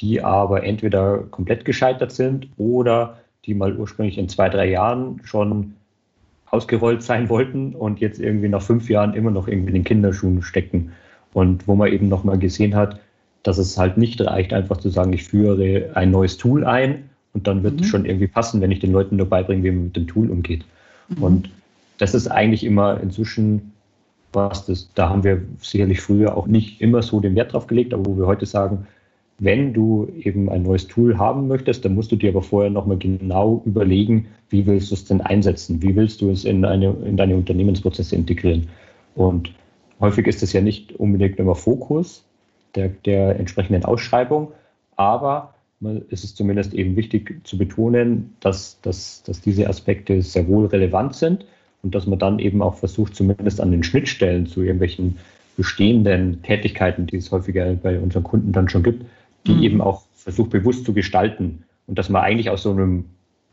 die 0.00 0.20
aber 0.20 0.64
entweder 0.64 1.18
komplett 1.30 1.64
gescheitert 1.64 2.10
sind 2.10 2.48
oder 2.56 3.18
die 3.44 3.54
mal 3.54 3.76
ursprünglich 3.76 4.18
in 4.18 4.28
zwei, 4.28 4.48
drei 4.48 4.68
Jahren 4.70 5.20
schon 5.24 5.74
ausgerollt 6.46 7.02
sein 7.02 7.28
wollten 7.28 7.74
und 7.74 8.00
jetzt 8.00 8.18
irgendwie 8.18 8.48
nach 8.48 8.62
fünf 8.62 8.90
Jahren 8.90 9.14
immer 9.14 9.30
noch 9.30 9.46
irgendwie 9.46 9.68
in 9.68 9.74
den 9.74 9.84
Kinderschuhen 9.84 10.42
stecken. 10.42 10.92
Und 11.32 11.68
wo 11.68 11.76
man 11.76 11.92
eben 11.92 12.08
nochmal 12.08 12.38
gesehen 12.38 12.74
hat, 12.74 13.00
dass 13.42 13.58
es 13.58 13.78
halt 13.78 13.96
nicht 13.96 14.20
reicht, 14.20 14.52
einfach 14.52 14.78
zu 14.78 14.90
sagen, 14.90 15.12
ich 15.12 15.24
führe 15.24 15.90
ein 15.94 16.10
neues 16.10 16.38
Tool 16.38 16.64
ein 16.64 17.08
und 17.34 17.46
dann 17.46 17.62
wird 17.62 17.74
mhm. 17.74 17.80
es 17.80 17.86
schon 17.86 18.04
irgendwie 18.04 18.26
passen, 18.26 18.60
wenn 18.60 18.72
ich 18.72 18.80
den 18.80 18.92
Leuten 18.92 19.16
nur 19.16 19.28
beibringe, 19.28 19.62
wie 19.62 19.70
man 19.70 19.84
mit 19.84 19.96
dem 19.96 20.08
Tool 20.08 20.30
umgeht. 20.30 20.64
Mhm. 21.08 21.22
Und 21.22 21.50
das 21.98 22.14
ist 22.14 22.26
eigentlich 22.28 22.64
immer 22.64 23.00
inzwischen 23.00 23.72
was 24.32 24.66
das, 24.66 24.88
da 24.94 25.08
haben 25.08 25.24
wir 25.24 25.42
sicherlich 25.60 26.00
früher 26.00 26.36
auch 26.36 26.46
nicht 26.46 26.80
immer 26.80 27.02
so 27.02 27.20
den 27.20 27.34
Wert 27.34 27.52
drauf 27.52 27.66
gelegt, 27.66 27.92
aber 27.94 28.06
wo 28.06 28.16
wir 28.16 28.26
heute 28.26 28.46
sagen, 28.46 28.86
wenn 29.38 29.72
du 29.72 30.08
eben 30.20 30.48
ein 30.50 30.62
neues 30.62 30.86
Tool 30.86 31.18
haben 31.18 31.48
möchtest, 31.48 31.84
dann 31.84 31.94
musst 31.94 32.12
du 32.12 32.16
dir 32.16 32.30
aber 32.30 32.42
vorher 32.42 32.70
nochmal 32.70 32.98
genau 32.98 33.62
überlegen, 33.64 34.28
wie 34.50 34.66
willst 34.66 34.90
du 34.90 34.94
es 34.94 35.04
denn 35.04 35.20
einsetzen? 35.20 35.82
Wie 35.82 35.96
willst 35.96 36.20
du 36.20 36.30
es 36.30 36.44
in, 36.44 36.64
eine, 36.64 36.90
in 37.04 37.16
deine 37.16 37.34
Unternehmensprozesse 37.34 38.14
integrieren? 38.14 38.68
Und 39.16 39.52
häufig 40.00 40.26
ist 40.26 40.42
es 40.42 40.52
ja 40.52 40.60
nicht 40.60 40.92
unbedingt 40.92 41.38
immer 41.38 41.56
Fokus 41.56 42.24
der, 42.76 42.90
der 43.04 43.38
entsprechenden 43.38 43.84
Ausschreibung, 43.84 44.52
aber 44.96 45.54
es 46.10 46.22
ist 46.22 46.36
zumindest 46.36 46.74
eben 46.74 46.94
wichtig 46.94 47.40
zu 47.44 47.58
betonen, 47.58 48.34
dass, 48.40 48.80
dass, 48.82 49.24
dass 49.24 49.40
diese 49.40 49.68
Aspekte 49.68 50.22
sehr 50.22 50.46
wohl 50.46 50.66
relevant 50.66 51.16
sind 51.16 51.44
und 51.82 51.94
dass 51.94 52.06
man 52.06 52.18
dann 52.18 52.38
eben 52.38 52.62
auch 52.62 52.76
versucht, 52.76 53.14
zumindest 53.14 53.60
an 53.60 53.70
den 53.70 53.82
Schnittstellen 53.82 54.46
zu 54.46 54.62
irgendwelchen 54.62 55.18
bestehenden 55.56 56.42
Tätigkeiten, 56.42 57.06
die 57.06 57.16
es 57.16 57.30
häufiger 57.30 57.74
bei 57.74 57.98
unseren 57.98 58.22
Kunden 58.22 58.52
dann 58.52 58.68
schon 58.68 58.82
gibt, 58.82 59.04
die 59.46 59.54
mhm. 59.54 59.62
eben 59.62 59.80
auch 59.80 60.02
versucht 60.14 60.50
bewusst 60.50 60.84
zu 60.84 60.94
gestalten 60.94 61.64
und 61.86 61.98
dass 61.98 62.08
man 62.08 62.22
eigentlich 62.22 62.50
aus 62.50 62.62
so 62.62 62.70
einem 62.70 63.04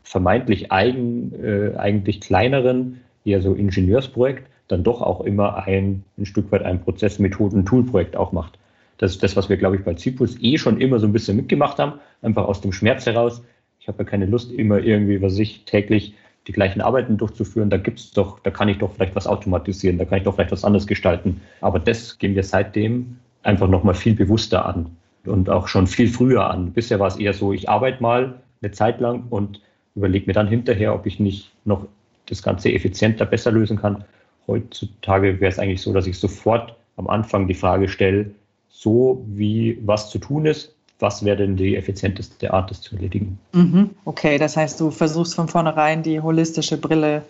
vermeintlich 0.02 0.72
eigen, 0.72 1.32
äh, 1.42 1.76
eigentlich 1.76 2.20
kleineren, 2.20 3.00
eher 3.24 3.42
so 3.42 3.54
Ingenieursprojekt, 3.54 4.48
dann 4.68 4.82
doch 4.82 5.02
auch 5.02 5.20
immer 5.20 5.66
ein, 5.66 6.04
ein 6.16 6.26
Stück 6.26 6.50
weit 6.52 6.62
ein 6.62 6.80
Prozess, 6.80 7.18
Methoden, 7.18 7.66
Toolprojekt 7.66 8.16
auch 8.16 8.32
macht. 8.32 8.58
Das 8.98 9.12
ist 9.12 9.22
das, 9.22 9.36
was 9.36 9.48
wir, 9.48 9.56
glaube 9.56 9.76
ich, 9.76 9.84
bei 9.84 9.94
Zipus 9.94 10.36
eh 10.40 10.58
schon 10.58 10.80
immer 10.80 10.98
so 11.00 11.06
ein 11.06 11.12
bisschen 11.12 11.36
mitgemacht 11.36 11.78
haben, 11.78 12.00
einfach 12.22 12.46
aus 12.46 12.60
dem 12.60 12.72
Schmerz 12.72 13.06
heraus. 13.06 13.42
Ich 13.80 13.88
habe 13.88 13.98
ja 13.98 14.04
keine 14.04 14.26
Lust, 14.26 14.52
immer 14.52 14.78
irgendwie, 14.78 15.20
was 15.22 15.38
ich 15.38 15.64
täglich 15.64 16.14
die 16.46 16.52
gleichen 16.52 16.80
Arbeiten 16.80 17.16
durchzuführen. 17.16 17.70
Da 17.70 17.76
gibt's 17.76 18.10
doch, 18.12 18.40
da 18.40 18.50
kann 18.50 18.68
ich 18.68 18.78
doch 18.78 18.94
vielleicht 18.94 19.14
was 19.14 19.26
automatisieren, 19.26 19.98
da 19.98 20.04
kann 20.04 20.18
ich 20.18 20.24
doch 20.24 20.34
vielleicht 20.34 20.52
was 20.52 20.64
anderes 20.64 20.86
gestalten. 20.86 21.40
Aber 21.60 21.78
das 21.78 22.18
gehen 22.18 22.34
wir 22.34 22.42
seitdem 22.42 23.16
einfach 23.42 23.68
nochmal 23.68 23.94
viel 23.94 24.14
bewusster 24.14 24.66
an 24.66 24.96
und 25.24 25.50
auch 25.50 25.68
schon 25.68 25.86
viel 25.86 26.08
früher 26.08 26.50
an. 26.50 26.72
Bisher 26.72 26.98
war 26.98 27.08
es 27.08 27.16
eher 27.16 27.34
so, 27.34 27.52
ich 27.52 27.68
arbeite 27.68 28.02
mal 28.02 28.40
eine 28.62 28.72
Zeit 28.72 29.00
lang 29.00 29.24
und 29.30 29.60
überlege 29.94 30.26
mir 30.26 30.32
dann 30.32 30.48
hinterher, 30.48 30.94
ob 30.94 31.06
ich 31.06 31.20
nicht 31.20 31.52
noch 31.64 31.86
das 32.26 32.42
Ganze 32.42 32.72
effizienter, 32.72 33.26
besser 33.26 33.50
lösen 33.50 33.76
kann. 33.76 34.04
Heutzutage 34.46 35.40
wäre 35.40 35.50
es 35.50 35.58
eigentlich 35.58 35.82
so, 35.82 35.92
dass 35.92 36.06
ich 36.06 36.18
sofort 36.18 36.76
am 36.96 37.08
Anfang 37.08 37.48
die 37.48 37.54
Frage 37.54 37.88
stelle, 37.88 38.30
so 38.68 39.24
wie 39.28 39.78
was 39.84 40.10
zu 40.10 40.18
tun 40.18 40.46
ist, 40.46 40.74
was 41.00 41.24
wäre 41.24 41.38
denn 41.38 41.56
die 41.56 41.76
effizienteste 41.76 42.52
Art, 42.52 42.70
das 42.70 42.80
zu 42.80 42.96
erledigen. 42.96 43.38
Mhm. 43.52 43.90
Okay, 44.04 44.38
das 44.38 44.56
heißt, 44.56 44.80
du 44.80 44.90
versuchst 44.90 45.34
von 45.34 45.48
vornherein 45.48 46.02
die 46.02 46.20
holistische 46.20 46.76
Brille 46.76 47.22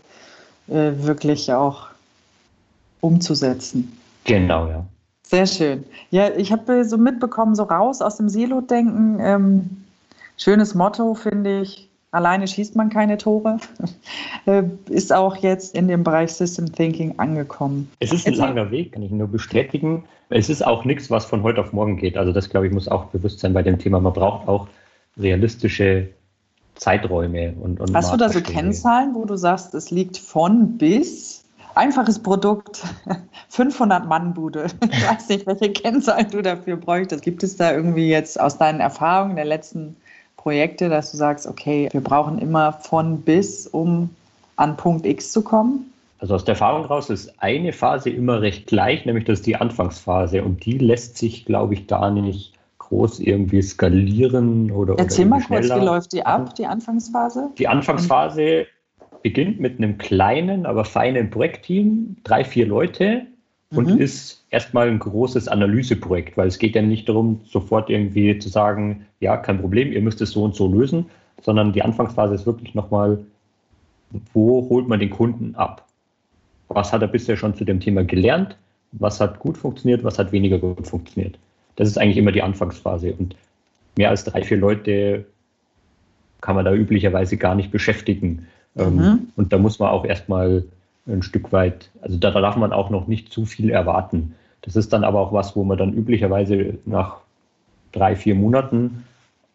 äh, 0.69 0.93
wirklich 0.97 1.53
auch 1.53 1.89
umzusetzen. 3.01 3.97
Genau, 4.25 4.69
ja. 4.69 4.87
Sehr 5.23 5.47
schön. 5.47 5.85
Ja, 6.11 6.31
ich 6.35 6.51
habe 6.51 6.85
so 6.85 6.99
mitbekommen, 6.99 7.55
so 7.55 7.63
raus 7.65 8.03
aus 8.03 8.17
dem 8.17 8.29
Silo-Denken. 8.29 9.19
Ähm, 9.21 9.85
schönes 10.37 10.75
Motto, 10.75 11.15
finde 11.15 11.61
ich. 11.61 11.90
Alleine 12.13 12.49
schießt 12.49 12.75
man 12.77 12.91
keine 12.91 13.19
Tore. 13.19 13.59
Äh, 14.47 14.63
ist 14.89 15.13
auch 15.13 15.37
jetzt 15.37 15.75
in 15.75 15.87
dem 15.87 16.03
Bereich 16.03 16.33
System 16.33 16.73
Thinking 16.73 17.19
angekommen. 17.19 17.91
Es 18.01 18.11
ist 18.11 18.27
ein 18.27 18.33
Jetzt 18.33 18.41
langer 18.41 18.71
Weg, 18.71 18.93
kann 18.93 19.03
ich 19.03 19.11
nur 19.11 19.29
bestätigen. 19.29 20.05
Es 20.31 20.49
ist 20.49 20.67
auch 20.67 20.87
nichts, 20.87 21.11
was 21.11 21.27
von 21.27 21.43
heute 21.43 21.61
auf 21.61 21.75
morgen 21.75 21.99
geht. 21.99 22.17
Also 22.17 22.33
das, 22.33 22.49
glaube 22.49 22.67
ich, 22.67 22.73
muss 22.73 22.89
auch 22.89 23.05
bewusst 23.07 23.41
sein 23.41 23.53
bei 23.53 23.63
dem 23.63 23.79
Thema. 23.79 24.01
Man 24.01 24.15
braucht 24.15 24.49
auch 24.49 24.67
realistische 25.19 26.09
Zeiträume. 26.75 27.53
Und, 27.61 27.81
und 27.81 27.95
Hast 27.95 28.15
du 28.15 28.17
da 28.17 28.31
so 28.31 28.41
Kennzahlen, 28.41 29.15
wo 29.15 29.27
du 29.27 29.37
sagst, 29.37 29.75
es 29.75 29.91
liegt 29.91 30.17
von 30.17 30.79
bis? 30.79 31.45
Einfaches 31.75 32.19
Produkt, 32.19 32.83
500 33.51 34.09
Mann 34.09 34.33
Bude. 34.33 34.69
Ich 34.91 35.07
weiß 35.07 35.29
nicht, 35.29 35.47
welche 35.47 35.71
Kennzahlen 35.71 36.31
du 36.31 36.41
dafür 36.41 36.77
bräuchtest. 36.77 37.23
Gibt 37.23 37.43
es 37.43 37.57
da 37.57 37.73
irgendwie 37.73 38.09
jetzt 38.09 38.41
aus 38.41 38.57
deinen 38.57 38.81
Erfahrungen 38.81 39.37
der 39.37 39.45
letzten 39.45 39.97
Projekte, 40.41 40.89
dass 40.89 41.11
du 41.11 41.19
sagst, 41.19 41.47
okay, 41.47 41.91
wir 41.93 42.01
brauchen 42.01 42.39
immer 42.39 42.73
von 42.73 43.21
bis, 43.21 43.67
um 43.67 44.09
an 44.57 44.75
Punkt 44.79 45.05
X 45.05 45.33
zu 45.33 45.43
kommen? 45.43 45.93
Also 46.19 46.35
aus 46.35 46.47
der 46.47 46.55
Erfahrung 46.55 46.87
raus 46.87 47.11
ist 47.11 47.35
eine 47.43 47.75
Phase 47.75 48.09
immer 48.09 48.41
recht 48.41 48.67
gleich, 48.67 49.05
nämlich 49.05 49.27
das 49.27 49.41
ist 49.41 49.47
die 49.47 49.57
Anfangsphase. 49.57 50.43
Und 50.43 50.65
die 50.65 50.79
lässt 50.79 51.19
sich, 51.19 51.45
glaube 51.45 51.75
ich, 51.75 51.87
gar 51.89 52.11
nicht 52.11 52.55
groß 52.79 53.21
irgendwie 53.21 53.61
skalieren 53.61 54.71
oder. 54.71 54.95
Erzähl 54.99 55.27
oder 55.27 55.37
mal 55.37 55.43
kurz, 55.47 55.69
wie 55.69 55.85
läuft 55.85 56.13
die 56.15 56.25
ab, 56.25 56.55
die 56.55 56.65
Anfangsphase? 56.65 57.51
Die 57.59 57.69
Anfangsphase 57.69 58.67
beginnt 59.23 59.61
mit 59.61 59.77
einem 59.77 59.99
kleinen, 59.99 60.65
aber 60.65 60.87
feinen 60.87 61.29
Projektteam, 61.29 62.17
drei, 62.25 62.45
vier 62.45 62.67
Leute, 62.67 63.27
und 63.75 63.89
mhm. 63.89 63.99
ist 63.99 64.45
erstmal 64.51 64.89
ein 64.89 64.99
großes 64.99 65.49
Analyseprojekt, 65.49 66.37
weil 66.37 66.49
es 66.49 66.59
geht 66.59 66.75
ja 66.75 66.83
nicht 66.83 67.09
darum, 67.09 67.41
sofort 67.45 67.89
irgendwie 67.89 68.39
zu 68.39 68.49
sagen, 68.49 69.07
ja, 69.21 69.37
kein 69.37 69.61
Problem, 69.61 69.93
ihr 69.93 70.03
müsst 70.03 70.21
es 70.21 70.33
so 70.33 70.43
und 70.43 70.57
so 70.57 70.67
lösen, 70.67 71.07
sondern 71.43 71.73
die 71.73 71.83
Anfangsphase 71.83 72.35
ist 72.35 72.47
wirklich 72.47 72.75
nochmal, 72.75 73.19
wo 74.33 74.69
holt 74.69 74.89
man 74.89 74.99
den 74.99 75.11
Kunden 75.11 75.55
ab? 75.55 75.87
Was 76.69 76.93
hat 76.93 77.03
er 77.03 77.09
bisher 77.09 77.37
schon 77.37 77.55
zu 77.55 77.65
dem 77.65 77.81
Thema 77.81 78.05
gelernt? 78.05 78.57
Was 78.93 79.21
hat 79.21 79.39
gut 79.39 79.57
funktioniert? 79.57 80.03
Was 80.03 80.19
hat 80.19 80.33
weniger 80.33 80.59
gut 80.59 80.87
funktioniert? 80.87 81.39
Das 81.77 81.89
ist 81.89 81.97
eigentlich 81.97 82.17
immer 82.17 82.33
die 82.33 82.43
Anfangsphase 82.43 83.15
und 83.15 83.37
mehr 83.97 84.11
als 84.11 84.25
drei, 84.25 84.43
vier 84.43 84.57
Leute 84.57 85.25
kann 86.41 86.57
man 86.57 86.65
da 86.65 86.73
üblicherweise 86.73 87.37
gar 87.37 87.55
nicht 87.55 87.71
beschäftigen. 87.71 88.47
Ähm, 88.77 88.97
mhm. 88.97 89.29
Und 89.37 89.53
da 89.53 89.59
muss 89.59 89.79
man 89.79 89.91
auch 89.91 90.05
erstmal 90.05 90.65
ein 91.07 91.23
Stück 91.23 91.53
weit, 91.53 91.91
also 92.03 92.17
da 92.17 92.31
darf 92.31 92.57
man 92.57 92.73
auch 92.73 92.91
noch 92.91 93.07
nicht 93.07 93.33
zu 93.33 93.45
viel 93.45 93.71
erwarten. 93.71 94.35
Das 94.63 94.77
ist 94.77 94.93
dann 94.93 95.05
aber 95.05 95.21
auch 95.21 95.33
was, 95.33 95.57
wo 95.57 95.65
man 95.65 95.79
dann 95.79 95.93
üblicherweise 95.93 96.79
nach 96.85 97.19
drei, 97.93 98.15
vier 98.17 98.35
Monaten 98.35 99.05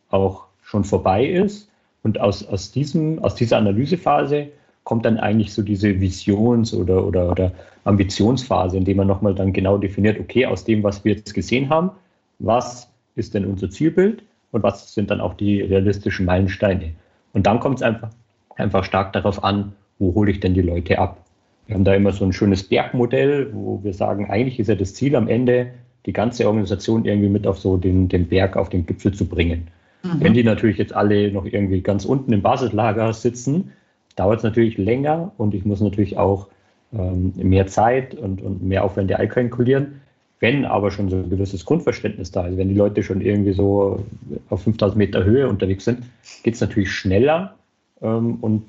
auch 0.09 0.45
schon 0.63 0.83
vorbei 0.83 1.25
ist. 1.25 1.69
Und 2.03 2.19
aus, 2.19 2.45
aus, 2.47 2.71
diesem, 2.71 3.23
aus 3.23 3.35
dieser 3.35 3.57
Analysephase 3.57 4.49
kommt 4.83 5.05
dann 5.05 5.17
eigentlich 5.17 5.53
so 5.53 5.61
diese 5.61 5.99
Visions- 5.99 6.73
oder, 6.73 7.05
oder, 7.05 7.31
oder 7.31 7.51
Ambitionsphase, 7.85 8.77
in 8.77 8.85
dem 8.85 8.97
man 8.97 9.07
nochmal 9.07 9.33
dann 9.33 9.53
genau 9.53 9.77
definiert, 9.77 10.19
okay, 10.19 10.45
aus 10.45 10.63
dem, 10.63 10.83
was 10.83 11.03
wir 11.03 11.15
jetzt 11.15 11.33
gesehen 11.33 11.69
haben, 11.69 11.91
was 12.39 12.89
ist 13.15 13.33
denn 13.33 13.45
unser 13.45 13.69
Zielbild 13.69 14.23
und 14.51 14.63
was 14.63 14.93
sind 14.93 15.09
dann 15.09 15.21
auch 15.21 15.33
die 15.33 15.61
realistischen 15.61 16.25
Meilensteine. 16.25 16.93
Und 17.33 17.47
dann 17.47 17.59
kommt 17.59 17.77
es 17.77 17.81
einfach, 17.81 18.09
einfach 18.55 18.83
stark 18.83 19.13
darauf 19.13 19.43
an, 19.43 19.73
wo 19.97 20.13
hole 20.13 20.31
ich 20.31 20.39
denn 20.39 20.53
die 20.53 20.61
Leute 20.61 20.99
ab. 20.99 21.24
Wir 21.67 21.75
haben 21.75 21.83
da 21.83 21.93
immer 21.95 22.11
so 22.11 22.25
ein 22.25 22.33
schönes 22.33 22.63
Bergmodell, 22.63 23.49
wo 23.53 23.83
wir 23.83 23.93
sagen, 23.93 24.29
eigentlich 24.29 24.59
ist 24.59 24.67
ja 24.67 24.75
das 24.75 24.93
Ziel 24.93 25.15
am 25.15 25.27
Ende, 25.27 25.71
die 26.05 26.13
ganze 26.13 26.45
Organisation 26.47 27.05
irgendwie 27.05 27.29
mit 27.29 27.47
auf 27.47 27.57
so 27.57 27.77
den, 27.77 28.07
den 28.07 28.27
Berg, 28.27 28.55
auf 28.55 28.69
den 28.69 28.85
Gipfel 28.85 29.13
zu 29.13 29.25
bringen. 29.25 29.67
Mhm. 30.03 30.09
Wenn 30.19 30.33
die 30.33 30.43
natürlich 30.43 30.77
jetzt 30.77 30.93
alle 30.93 31.31
noch 31.31 31.45
irgendwie 31.45 31.81
ganz 31.81 32.05
unten 32.05 32.31
im 32.33 32.41
Basislager 32.41 33.11
sitzen, 33.13 33.71
dauert 34.15 34.37
es 34.37 34.43
natürlich 34.43 34.77
länger 34.77 35.31
und 35.37 35.53
ich 35.53 35.65
muss 35.65 35.81
natürlich 35.81 36.17
auch 36.17 36.47
ähm, 36.93 37.33
mehr 37.35 37.67
Zeit 37.67 38.13
und, 38.13 38.41
und 38.41 38.63
mehr 38.63 38.83
Aufwände 38.83 39.17
einkalkulieren. 39.17 40.01
Wenn 40.39 40.65
aber 40.65 40.91
schon 40.91 41.09
so 41.09 41.15
ein 41.15 41.29
gewisses 41.29 41.65
Grundverständnis 41.65 42.31
da 42.31 42.45
ist, 42.45 42.57
wenn 42.57 42.69
die 42.69 42.75
Leute 42.75 43.01
schon 43.01 43.21
irgendwie 43.21 43.53
so 43.53 44.03
auf 44.49 44.61
5000 44.63 44.97
Meter 44.97 45.23
Höhe 45.23 45.47
unterwegs 45.47 45.85
sind, 45.85 46.03
geht 46.43 46.53
es 46.53 46.61
natürlich 46.61 46.91
schneller 46.91 47.55
ähm, 48.01 48.37
und 48.41 48.63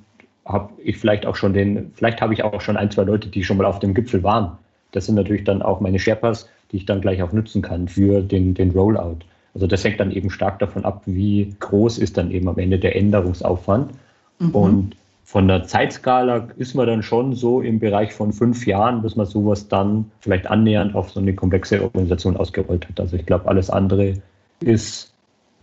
habe 0.46 0.72
ich 0.82 0.96
vielleicht 0.96 1.26
auch 1.26 1.36
schon 1.36 1.52
den, 1.52 1.90
vielleicht 1.94 2.20
habe 2.20 2.32
ich 2.32 2.42
auch 2.44 2.60
schon 2.60 2.76
ein, 2.76 2.90
zwei 2.90 3.02
Leute, 3.02 3.28
die 3.28 3.44
schon 3.44 3.56
mal 3.56 3.66
auf 3.66 3.80
dem 3.80 3.94
Gipfel 3.94 4.22
waren. 4.22 4.56
Das 4.92 5.06
sind 5.06 5.16
natürlich 5.16 5.44
dann 5.44 5.62
auch 5.62 5.80
meine 5.80 5.98
Sherpas, 5.98 6.48
die 6.72 6.78
ich 6.78 6.86
dann 6.86 7.00
gleich 7.00 7.22
auch 7.22 7.32
nutzen 7.32 7.62
kann 7.62 7.88
für 7.88 8.22
den, 8.22 8.54
den 8.54 8.70
Rollout. 8.70 9.18
Also 9.54 9.66
das 9.66 9.84
hängt 9.84 10.00
dann 10.00 10.10
eben 10.10 10.30
stark 10.30 10.58
davon 10.58 10.84
ab, 10.84 11.02
wie 11.06 11.54
groß 11.60 11.98
ist 11.98 12.16
dann 12.16 12.30
eben 12.30 12.48
am 12.48 12.58
Ende 12.58 12.78
der 12.78 12.94
Änderungsaufwand. 12.94 13.92
Mhm. 14.38 14.50
Und 14.50 14.96
von 15.24 15.48
der 15.48 15.64
Zeitskala 15.64 16.48
ist 16.56 16.74
man 16.74 16.86
dann 16.86 17.02
schon 17.02 17.34
so 17.34 17.60
im 17.60 17.80
Bereich 17.80 18.12
von 18.12 18.32
fünf 18.32 18.66
Jahren, 18.66 19.02
bis 19.02 19.16
man 19.16 19.26
sowas 19.26 19.66
dann 19.66 20.10
vielleicht 20.20 20.46
annähernd 20.46 20.94
auf 20.94 21.10
so 21.10 21.20
eine 21.20 21.34
komplexe 21.34 21.82
Organisation 21.82 22.36
ausgerollt 22.36 22.88
hat. 22.88 23.00
Also 23.00 23.16
ich 23.16 23.26
glaube, 23.26 23.48
alles 23.48 23.68
andere 23.68 24.14
ist 24.60 25.12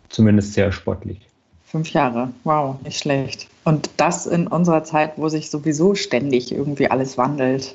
zumindest 0.09 0.53
sehr 0.53 0.71
sportlich. 0.71 1.29
Fünf 1.73 1.91
Jahre, 1.91 2.31
wow, 2.43 2.79
nicht 2.83 2.99
schlecht. 2.99 3.47
Und 3.63 3.89
das 3.97 4.27
in 4.27 4.45
unserer 4.45 4.83
Zeit, 4.83 5.13
wo 5.17 5.27
sich 5.27 5.49
sowieso 5.49 5.95
ständig 5.95 6.51
irgendwie 6.51 6.87
alles 6.87 7.17
wandelt. 7.17 7.73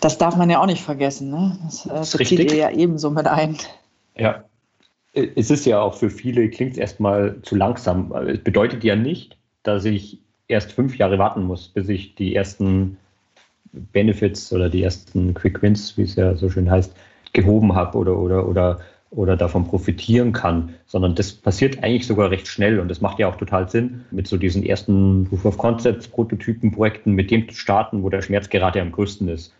Das 0.00 0.18
darf 0.18 0.34
man 0.34 0.50
ja 0.50 0.60
auch 0.60 0.66
nicht 0.66 0.82
vergessen. 0.82 1.30
Ne? 1.30 1.56
Das, 1.62 1.84
das 1.84 2.16
bezieht 2.16 2.50
ihr 2.50 2.56
ja 2.56 2.70
ebenso 2.72 3.10
mit 3.10 3.28
ein. 3.28 3.56
Ja, 4.16 4.42
es 5.12 5.52
ist 5.52 5.66
ja 5.66 5.80
auch 5.80 5.94
für 5.94 6.10
viele, 6.10 6.50
klingt 6.50 6.72
es 6.72 6.78
erstmal 6.78 7.36
zu 7.42 7.54
langsam. 7.54 8.10
Es 8.26 8.42
bedeutet 8.42 8.82
ja 8.82 8.96
nicht, 8.96 9.36
dass 9.62 9.84
ich 9.84 10.18
erst 10.48 10.72
fünf 10.72 10.98
Jahre 10.98 11.16
warten 11.16 11.44
muss, 11.44 11.68
bis 11.68 11.88
ich 11.88 12.16
die 12.16 12.34
ersten 12.34 12.96
Benefits 13.72 14.52
oder 14.52 14.68
die 14.68 14.82
ersten 14.82 15.32
Quick 15.34 15.62
Wins, 15.62 15.96
wie 15.96 16.02
es 16.02 16.16
ja 16.16 16.34
so 16.34 16.50
schön 16.50 16.68
heißt, 16.68 16.92
gehoben 17.34 17.76
habe 17.76 17.96
oder, 17.98 18.18
oder, 18.18 18.48
oder 18.48 18.80
oder 19.14 19.36
davon 19.36 19.66
profitieren 19.66 20.32
kann, 20.32 20.74
sondern 20.86 21.14
das 21.14 21.32
passiert 21.32 21.82
eigentlich 21.82 22.06
sogar 22.06 22.30
recht 22.30 22.48
schnell 22.48 22.80
und 22.80 22.88
das 22.88 23.00
macht 23.00 23.18
ja 23.18 23.28
auch 23.28 23.36
total 23.36 23.68
Sinn, 23.68 24.04
mit 24.10 24.26
so 24.26 24.36
diesen 24.36 24.64
ersten 24.64 25.26
Proof 25.28 25.44
of 25.44 25.58
Concepts, 25.58 26.08
Prototypen, 26.08 26.72
Projekten, 26.72 27.12
mit 27.12 27.30
dem 27.30 27.48
zu 27.48 27.54
starten, 27.54 28.02
wo 28.02 28.10
der 28.10 28.22
Schmerz 28.22 28.48
gerade 28.48 28.80
am 28.80 28.92
größten 28.92 29.28
ist. 29.28 29.52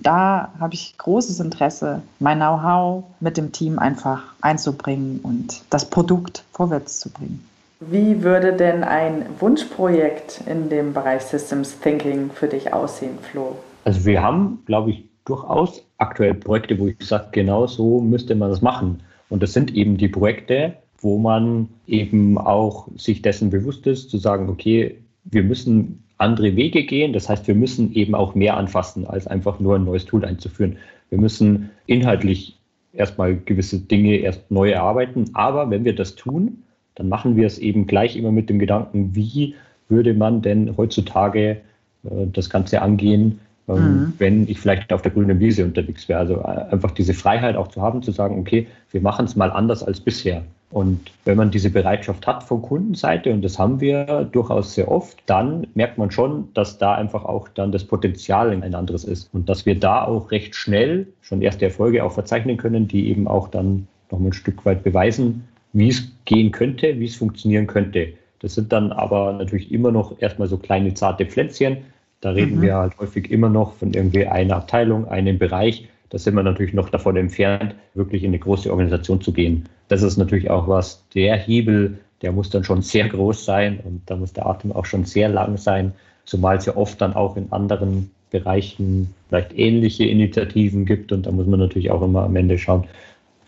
Da 0.00 0.52
habe 0.60 0.74
ich 0.74 0.94
großes 0.96 1.40
Interesse, 1.40 2.02
mein 2.20 2.38
Know-how 2.38 3.04
mit 3.20 3.36
dem 3.36 3.52
Team 3.52 3.78
einfach 3.78 4.22
einzubringen 4.40 5.20
und 5.22 5.62
das 5.70 5.90
Produkt 5.90 6.44
vorwärts 6.52 7.00
zu 7.00 7.10
bringen. 7.10 7.44
Wie 7.80 8.22
würde 8.22 8.52
denn 8.52 8.84
ein 8.84 9.26
Wunschprojekt 9.40 10.42
in 10.46 10.68
dem 10.68 10.92
Bereich 10.92 11.22
Systems 11.22 11.80
Thinking 11.80 12.30
für 12.32 12.46
dich 12.46 12.72
aussehen, 12.72 13.18
Flo? 13.20 13.56
Also 13.84 14.04
wir 14.04 14.22
haben, 14.22 14.62
glaube 14.66 14.90
ich, 14.90 15.04
durchaus 15.24 15.86
aktuell 15.98 16.34
Projekte, 16.34 16.78
wo 16.78 16.86
ich 16.88 16.96
sage, 17.00 17.28
genau 17.32 17.66
so 17.66 18.00
müsste 18.00 18.34
man 18.34 18.50
das 18.50 18.62
machen. 18.62 19.02
Und 19.28 19.42
das 19.42 19.52
sind 19.52 19.74
eben 19.74 19.96
die 19.96 20.08
Projekte, 20.08 20.74
wo 20.98 21.18
man 21.18 21.68
eben 21.86 22.38
auch 22.38 22.88
sich 22.96 23.22
dessen 23.22 23.50
bewusst 23.50 23.86
ist, 23.86 24.10
zu 24.10 24.18
sagen, 24.18 24.48
okay, 24.48 24.98
wir 25.24 25.42
müssen 25.42 26.02
andere 26.18 26.56
Wege 26.56 26.84
gehen. 26.84 27.12
Das 27.12 27.28
heißt, 27.28 27.46
wir 27.46 27.54
müssen 27.54 27.92
eben 27.94 28.14
auch 28.14 28.34
mehr 28.34 28.56
anfassen, 28.56 29.06
als 29.06 29.26
einfach 29.26 29.58
nur 29.60 29.76
ein 29.76 29.84
neues 29.84 30.04
Tool 30.04 30.24
einzuführen. 30.24 30.76
Wir 31.10 31.18
müssen 31.18 31.70
inhaltlich 31.86 32.58
erstmal 32.92 33.36
gewisse 33.36 33.80
Dinge 33.80 34.16
erst 34.16 34.50
neu 34.50 34.70
erarbeiten. 34.70 35.30
Aber 35.34 35.70
wenn 35.70 35.84
wir 35.84 35.94
das 35.94 36.14
tun, 36.14 36.62
dann 36.94 37.08
machen 37.08 37.36
wir 37.36 37.46
es 37.46 37.58
eben 37.58 37.86
gleich 37.86 38.16
immer 38.16 38.32
mit 38.32 38.50
dem 38.50 38.58
Gedanken, 38.58 39.14
wie 39.14 39.54
würde 39.88 40.14
man 40.14 40.42
denn 40.42 40.76
heutzutage 40.76 41.60
äh, 42.04 42.26
das 42.32 42.50
Ganze 42.50 42.82
angehen, 42.82 43.40
mhm. 43.66 44.12
wenn 44.18 44.48
ich 44.48 44.58
vielleicht 44.58 44.92
auf 44.92 45.02
der 45.02 45.12
grünen 45.12 45.38
Wiese 45.40 45.64
unterwegs 45.64 46.08
wäre. 46.08 46.20
Also 46.20 46.34
äh, 46.36 46.72
einfach 46.72 46.90
diese 46.90 47.14
Freiheit 47.14 47.56
auch 47.56 47.68
zu 47.68 47.80
haben, 47.80 48.02
zu 48.02 48.10
sagen, 48.10 48.38
okay, 48.38 48.66
wir 48.90 49.00
machen 49.00 49.24
es 49.24 49.36
mal 49.36 49.50
anders 49.50 49.82
als 49.82 50.00
bisher. 50.00 50.42
Und 50.70 51.10
wenn 51.26 51.36
man 51.36 51.50
diese 51.50 51.68
Bereitschaft 51.68 52.26
hat 52.26 52.42
von 52.42 52.62
Kundenseite, 52.62 53.30
und 53.30 53.42
das 53.42 53.58
haben 53.58 53.80
wir 53.80 54.26
durchaus 54.32 54.74
sehr 54.74 54.90
oft, 54.90 55.22
dann 55.26 55.66
merkt 55.74 55.98
man 55.98 56.10
schon, 56.10 56.48
dass 56.54 56.78
da 56.78 56.94
einfach 56.94 57.26
auch 57.26 57.48
dann 57.48 57.72
das 57.72 57.84
Potenzial 57.84 58.50
ein 58.50 58.74
anderes 58.74 59.04
ist. 59.04 59.28
Und 59.34 59.50
dass 59.50 59.66
wir 59.66 59.78
da 59.78 60.04
auch 60.04 60.30
recht 60.30 60.54
schnell 60.54 61.06
schon 61.20 61.42
erste 61.42 61.66
Erfolge 61.66 62.02
auch 62.02 62.12
verzeichnen 62.12 62.56
können, 62.56 62.88
die 62.88 63.10
eben 63.10 63.28
auch 63.28 63.48
dann 63.48 63.86
noch 64.10 64.18
ein 64.18 64.32
Stück 64.32 64.64
weit 64.64 64.82
beweisen, 64.82 65.44
wie 65.74 65.88
es 65.88 66.10
gehen 66.24 66.52
könnte, 66.52 66.98
wie 66.98 67.06
es 67.06 67.16
funktionieren 67.16 67.66
könnte. 67.66 68.08
Das 68.40 68.54
sind 68.54 68.72
dann 68.72 68.92
aber 68.92 69.34
natürlich 69.34 69.70
immer 69.72 69.92
noch 69.92 70.20
erstmal 70.20 70.48
so 70.48 70.56
kleine 70.56 70.94
zarte 70.94 71.26
Pflänzchen, 71.26 71.78
da 72.22 72.30
reden 72.30 72.56
mhm. 72.58 72.62
wir 72.62 72.76
halt 72.76 72.98
häufig 72.98 73.30
immer 73.30 73.50
noch 73.50 73.74
von 73.74 73.92
irgendwie 73.92 74.26
einer 74.26 74.56
Abteilung, 74.56 75.06
einem 75.08 75.38
Bereich. 75.38 75.88
Da 76.08 76.18
sind 76.18 76.34
wir 76.34 76.42
natürlich 76.42 76.72
noch 76.72 76.88
davon 76.88 77.16
entfernt, 77.16 77.74
wirklich 77.94 78.22
in 78.22 78.30
eine 78.30 78.38
große 78.38 78.70
Organisation 78.70 79.20
zu 79.20 79.32
gehen. 79.32 79.68
Das 79.88 80.02
ist 80.02 80.16
natürlich 80.16 80.48
auch 80.48 80.68
was, 80.68 81.04
der 81.14 81.36
Hebel, 81.36 81.98
der 82.22 82.32
muss 82.32 82.48
dann 82.48 82.64
schon 82.64 82.80
sehr 82.80 83.08
groß 83.08 83.44
sein 83.44 83.80
und 83.84 84.02
da 84.06 84.16
muss 84.16 84.32
der 84.32 84.46
Atem 84.46 84.72
auch 84.72 84.86
schon 84.86 85.04
sehr 85.04 85.28
lang 85.28 85.56
sein, 85.56 85.92
zumal 86.24 86.58
es 86.58 86.66
ja 86.66 86.76
oft 86.76 87.00
dann 87.00 87.14
auch 87.14 87.36
in 87.36 87.50
anderen 87.50 88.10
Bereichen 88.30 89.12
vielleicht 89.28 89.58
ähnliche 89.58 90.04
Initiativen 90.04 90.86
gibt 90.86 91.10
und 91.10 91.26
da 91.26 91.32
muss 91.32 91.46
man 91.46 91.58
natürlich 91.58 91.90
auch 91.90 92.02
immer 92.02 92.22
am 92.22 92.36
Ende 92.36 92.56
schauen, 92.56 92.84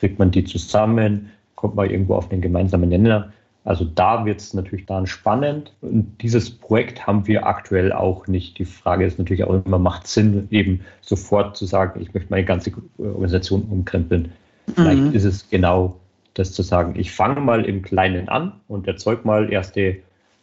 kriegt 0.00 0.18
man 0.18 0.32
die 0.32 0.44
zusammen, 0.44 1.30
kommt 1.54 1.76
man 1.76 1.88
irgendwo 1.88 2.16
auf 2.16 2.28
den 2.28 2.40
gemeinsamen 2.40 2.88
Nenner. 2.88 3.32
Also 3.64 3.86
da 3.86 4.26
wird 4.26 4.40
es 4.40 4.52
natürlich 4.52 4.84
dann 4.84 5.06
spannend. 5.06 5.72
Und 5.80 6.20
dieses 6.20 6.50
Projekt 6.50 7.06
haben 7.06 7.26
wir 7.26 7.46
aktuell 7.46 7.92
auch 7.92 8.26
nicht. 8.26 8.58
Die 8.58 8.66
Frage 8.66 9.06
ist 9.06 9.18
natürlich 9.18 9.44
auch 9.44 9.64
immer, 9.64 9.78
macht 9.78 10.06
Sinn, 10.06 10.48
eben 10.50 10.80
sofort 11.00 11.56
zu 11.56 11.64
sagen, 11.64 12.00
ich 12.00 12.12
möchte 12.12 12.30
meine 12.30 12.44
ganze 12.44 12.72
Organisation 12.98 13.62
umkrempeln. 13.62 14.32
Vielleicht 14.74 15.02
mhm. 15.02 15.14
ist 15.14 15.24
es 15.24 15.48
genau 15.48 15.96
das 16.34 16.52
zu 16.52 16.62
sagen, 16.62 16.94
ich 16.98 17.12
fange 17.12 17.40
mal 17.40 17.64
im 17.64 17.82
Kleinen 17.82 18.28
an 18.28 18.52
und 18.68 18.86
erzeuge 18.86 19.22
mal 19.24 19.50
erste 19.50 19.96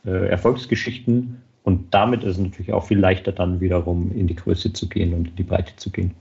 äh, 0.05 0.27
Erfolgsgeschichten. 0.29 1.41
Und 1.63 1.93
damit 1.93 2.23
ist 2.23 2.37
es 2.37 2.39
natürlich 2.39 2.73
auch 2.73 2.85
viel 2.85 2.99
leichter, 2.99 3.31
dann 3.31 3.59
wiederum 3.61 4.11
in 4.15 4.25
die 4.25 4.35
Größe 4.35 4.73
zu 4.73 4.89
gehen 4.89 5.13
und 5.13 5.27
in 5.27 5.35
die 5.35 5.43
Breite 5.43 5.75
zu 5.75 5.91
gehen. 5.91 6.11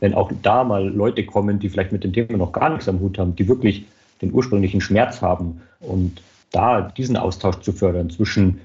Wenn 0.00 0.12
auch 0.12 0.30
da 0.42 0.64
mal 0.64 0.86
Leute 0.86 1.24
kommen, 1.24 1.60
die 1.60 1.70
vielleicht 1.70 1.92
mit 1.92 2.04
dem 2.04 2.12
Thema 2.12 2.36
noch 2.36 2.52
gar 2.52 2.68
nichts 2.68 2.88
am 2.88 3.00
Hut 3.00 3.18
haben, 3.18 3.36
die 3.36 3.48
wirklich 3.48 3.86
den 4.20 4.32
ursprünglichen 4.34 4.80
Schmerz 4.80 5.22
haben 5.22 5.62
und 5.80 6.20
da 6.52 6.82
diesen 6.82 7.16
Austausch 7.16 7.60
zu 7.60 7.72
fördern 7.72 8.10
zwischen 8.10 8.60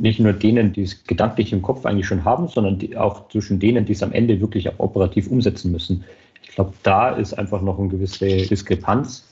nicht 0.00 0.20
nur 0.20 0.32
denen, 0.32 0.72
die 0.72 0.82
es 0.82 1.04
gedanklich 1.04 1.52
im 1.52 1.62
Kopf 1.62 1.84
eigentlich 1.84 2.06
schon 2.06 2.24
haben, 2.24 2.48
sondern 2.48 2.96
auch 2.96 3.28
zwischen 3.28 3.60
denen, 3.60 3.84
die 3.84 3.92
es 3.92 4.02
am 4.02 4.12
Ende 4.12 4.40
wirklich 4.40 4.68
auch 4.68 4.78
operativ 4.78 5.28
umsetzen 5.28 5.72
müssen. 5.72 6.04
Ich 6.42 6.50
glaube, 6.50 6.72
da 6.82 7.10
ist 7.10 7.34
einfach 7.34 7.60
noch 7.60 7.78
eine 7.78 7.88
gewisse 7.88 8.26
Diskrepanz. 8.26 9.28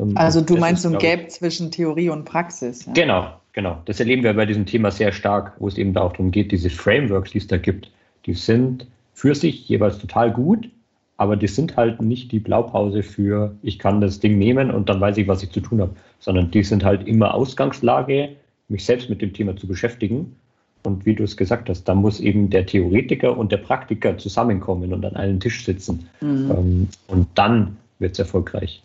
Ähm, 0.00 0.16
also 0.16 0.40
du 0.40 0.56
meinst 0.56 0.82
so 0.82 0.90
ein 0.90 0.98
Gap 0.98 1.30
zwischen 1.30 1.70
Theorie 1.70 2.08
und 2.08 2.24
Praxis. 2.24 2.86
Ja? 2.86 2.92
Genau, 2.94 3.30
genau. 3.52 3.78
Das 3.84 4.00
erleben 4.00 4.22
wir 4.22 4.32
bei 4.34 4.46
diesem 4.46 4.64
Thema 4.64 4.90
sehr 4.90 5.12
stark, 5.12 5.52
wo 5.58 5.68
es 5.68 5.76
eben 5.76 5.92
da 5.92 6.00
auch 6.00 6.12
darum 6.12 6.30
geht, 6.30 6.52
diese 6.52 6.70
Frameworks, 6.70 7.32
die 7.32 7.38
es 7.38 7.46
da 7.46 7.58
gibt, 7.58 7.90
die 8.24 8.34
sind 8.34 8.86
für 9.12 9.34
sich 9.34 9.68
jeweils 9.68 9.98
total 9.98 10.32
gut, 10.32 10.68
aber 11.16 11.36
die 11.36 11.48
sind 11.48 11.76
halt 11.76 12.02
nicht 12.02 12.30
die 12.32 12.40
Blaupause 12.40 13.02
für, 13.02 13.54
ich 13.62 13.78
kann 13.78 14.00
das 14.00 14.20
Ding 14.20 14.38
nehmen 14.38 14.70
und 14.70 14.88
dann 14.88 15.00
weiß 15.00 15.16
ich, 15.16 15.28
was 15.28 15.42
ich 15.42 15.50
zu 15.50 15.60
tun 15.60 15.80
habe, 15.80 15.94
sondern 16.18 16.50
die 16.50 16.62
sind 16.62 16.84
halt 16.84 17.06
immer 17.06 17.34
Ausgangslage, 17.34 18.30
mich 18.68 18.84
selbst 18.84 19.08
mit 19.08 19.22
dem 19.22 19.32
Thema 19.32 19.56
zu 19.56 19.66
beschäftigen. 19.66 20.36
Und 20.82 21.04
wie 21.04 21.14
du 21.14 21.24
es 21.24 21.36
gesagt 21.36 21.68
hast, 21.68 21.84
da 21.84 21.94
muss 21.94 22.20
eben 22.20 22.50
der 22.50 22.64
Theoretiker 22.66 23.36
und 23.36 23.50
der 23.50 23.56
Praktiker 23.56 24.18
zusammenkommen 24.18 24.92
und 24.92 25.04
an 25.04 25.16
einem 25.16 25.40
Tisch 25.40 25.64
sitzen. 25.64 26.08
Mhm. 26.20 26.50
Ähm, 26.50 26.88
und 27.08 27.26
dann 27.34 27.76
wird 27.98 28.12
es 28.12 28.18
erfolgreich. 28.20 28.82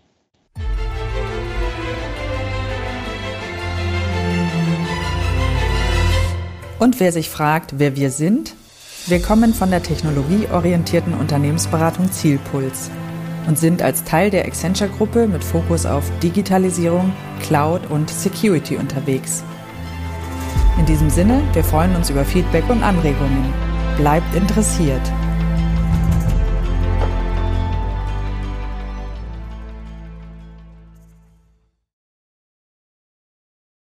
Und 6.79 6.99
wer 6.99 7.11
sich 7.11 7.29
fragt, 7.29 7.77
wer 7.77 7.95
wir 7.95 8.09
sind, 8.09 8.55
Wir 9.07 9.19
kommen 9.19 9.53
von 9.53 9.71
der 9.71 9.81
technologieorientierten 9.81 11.15
Unternehmensberatung 11.15 12.11
Zielpuls 12.11 12.91
und 13.47 13.57
sind 13.57 13.81
als 13.81 14.03
Teil 14.03 14.29
der 14.29 14.45
Accenture-Gruppe 14.45 15.27
mit 15.27 15.43
Fokus 15.43 15.87
auf 15.87 16.03
Digitalisierung, 16.19 17.11
Cloud 17.41 17.89
und 17.89 18.11
Security 18.11 18.77
unterwegs. 18.77 19.43
In 20.77 20.85
diesem 20.85 21.09
Sinne, 21.09 21.41
wir 21.53 21.63
freuen 21.63 21.95
uns 21.95 22.11
über 22.11 22.23
Feedback 22.23 22.69
und 22.69 22.83
Anregungen. 22.83 23.51
Bleibt 23.97 24.35
interessiert. 24.35 25.01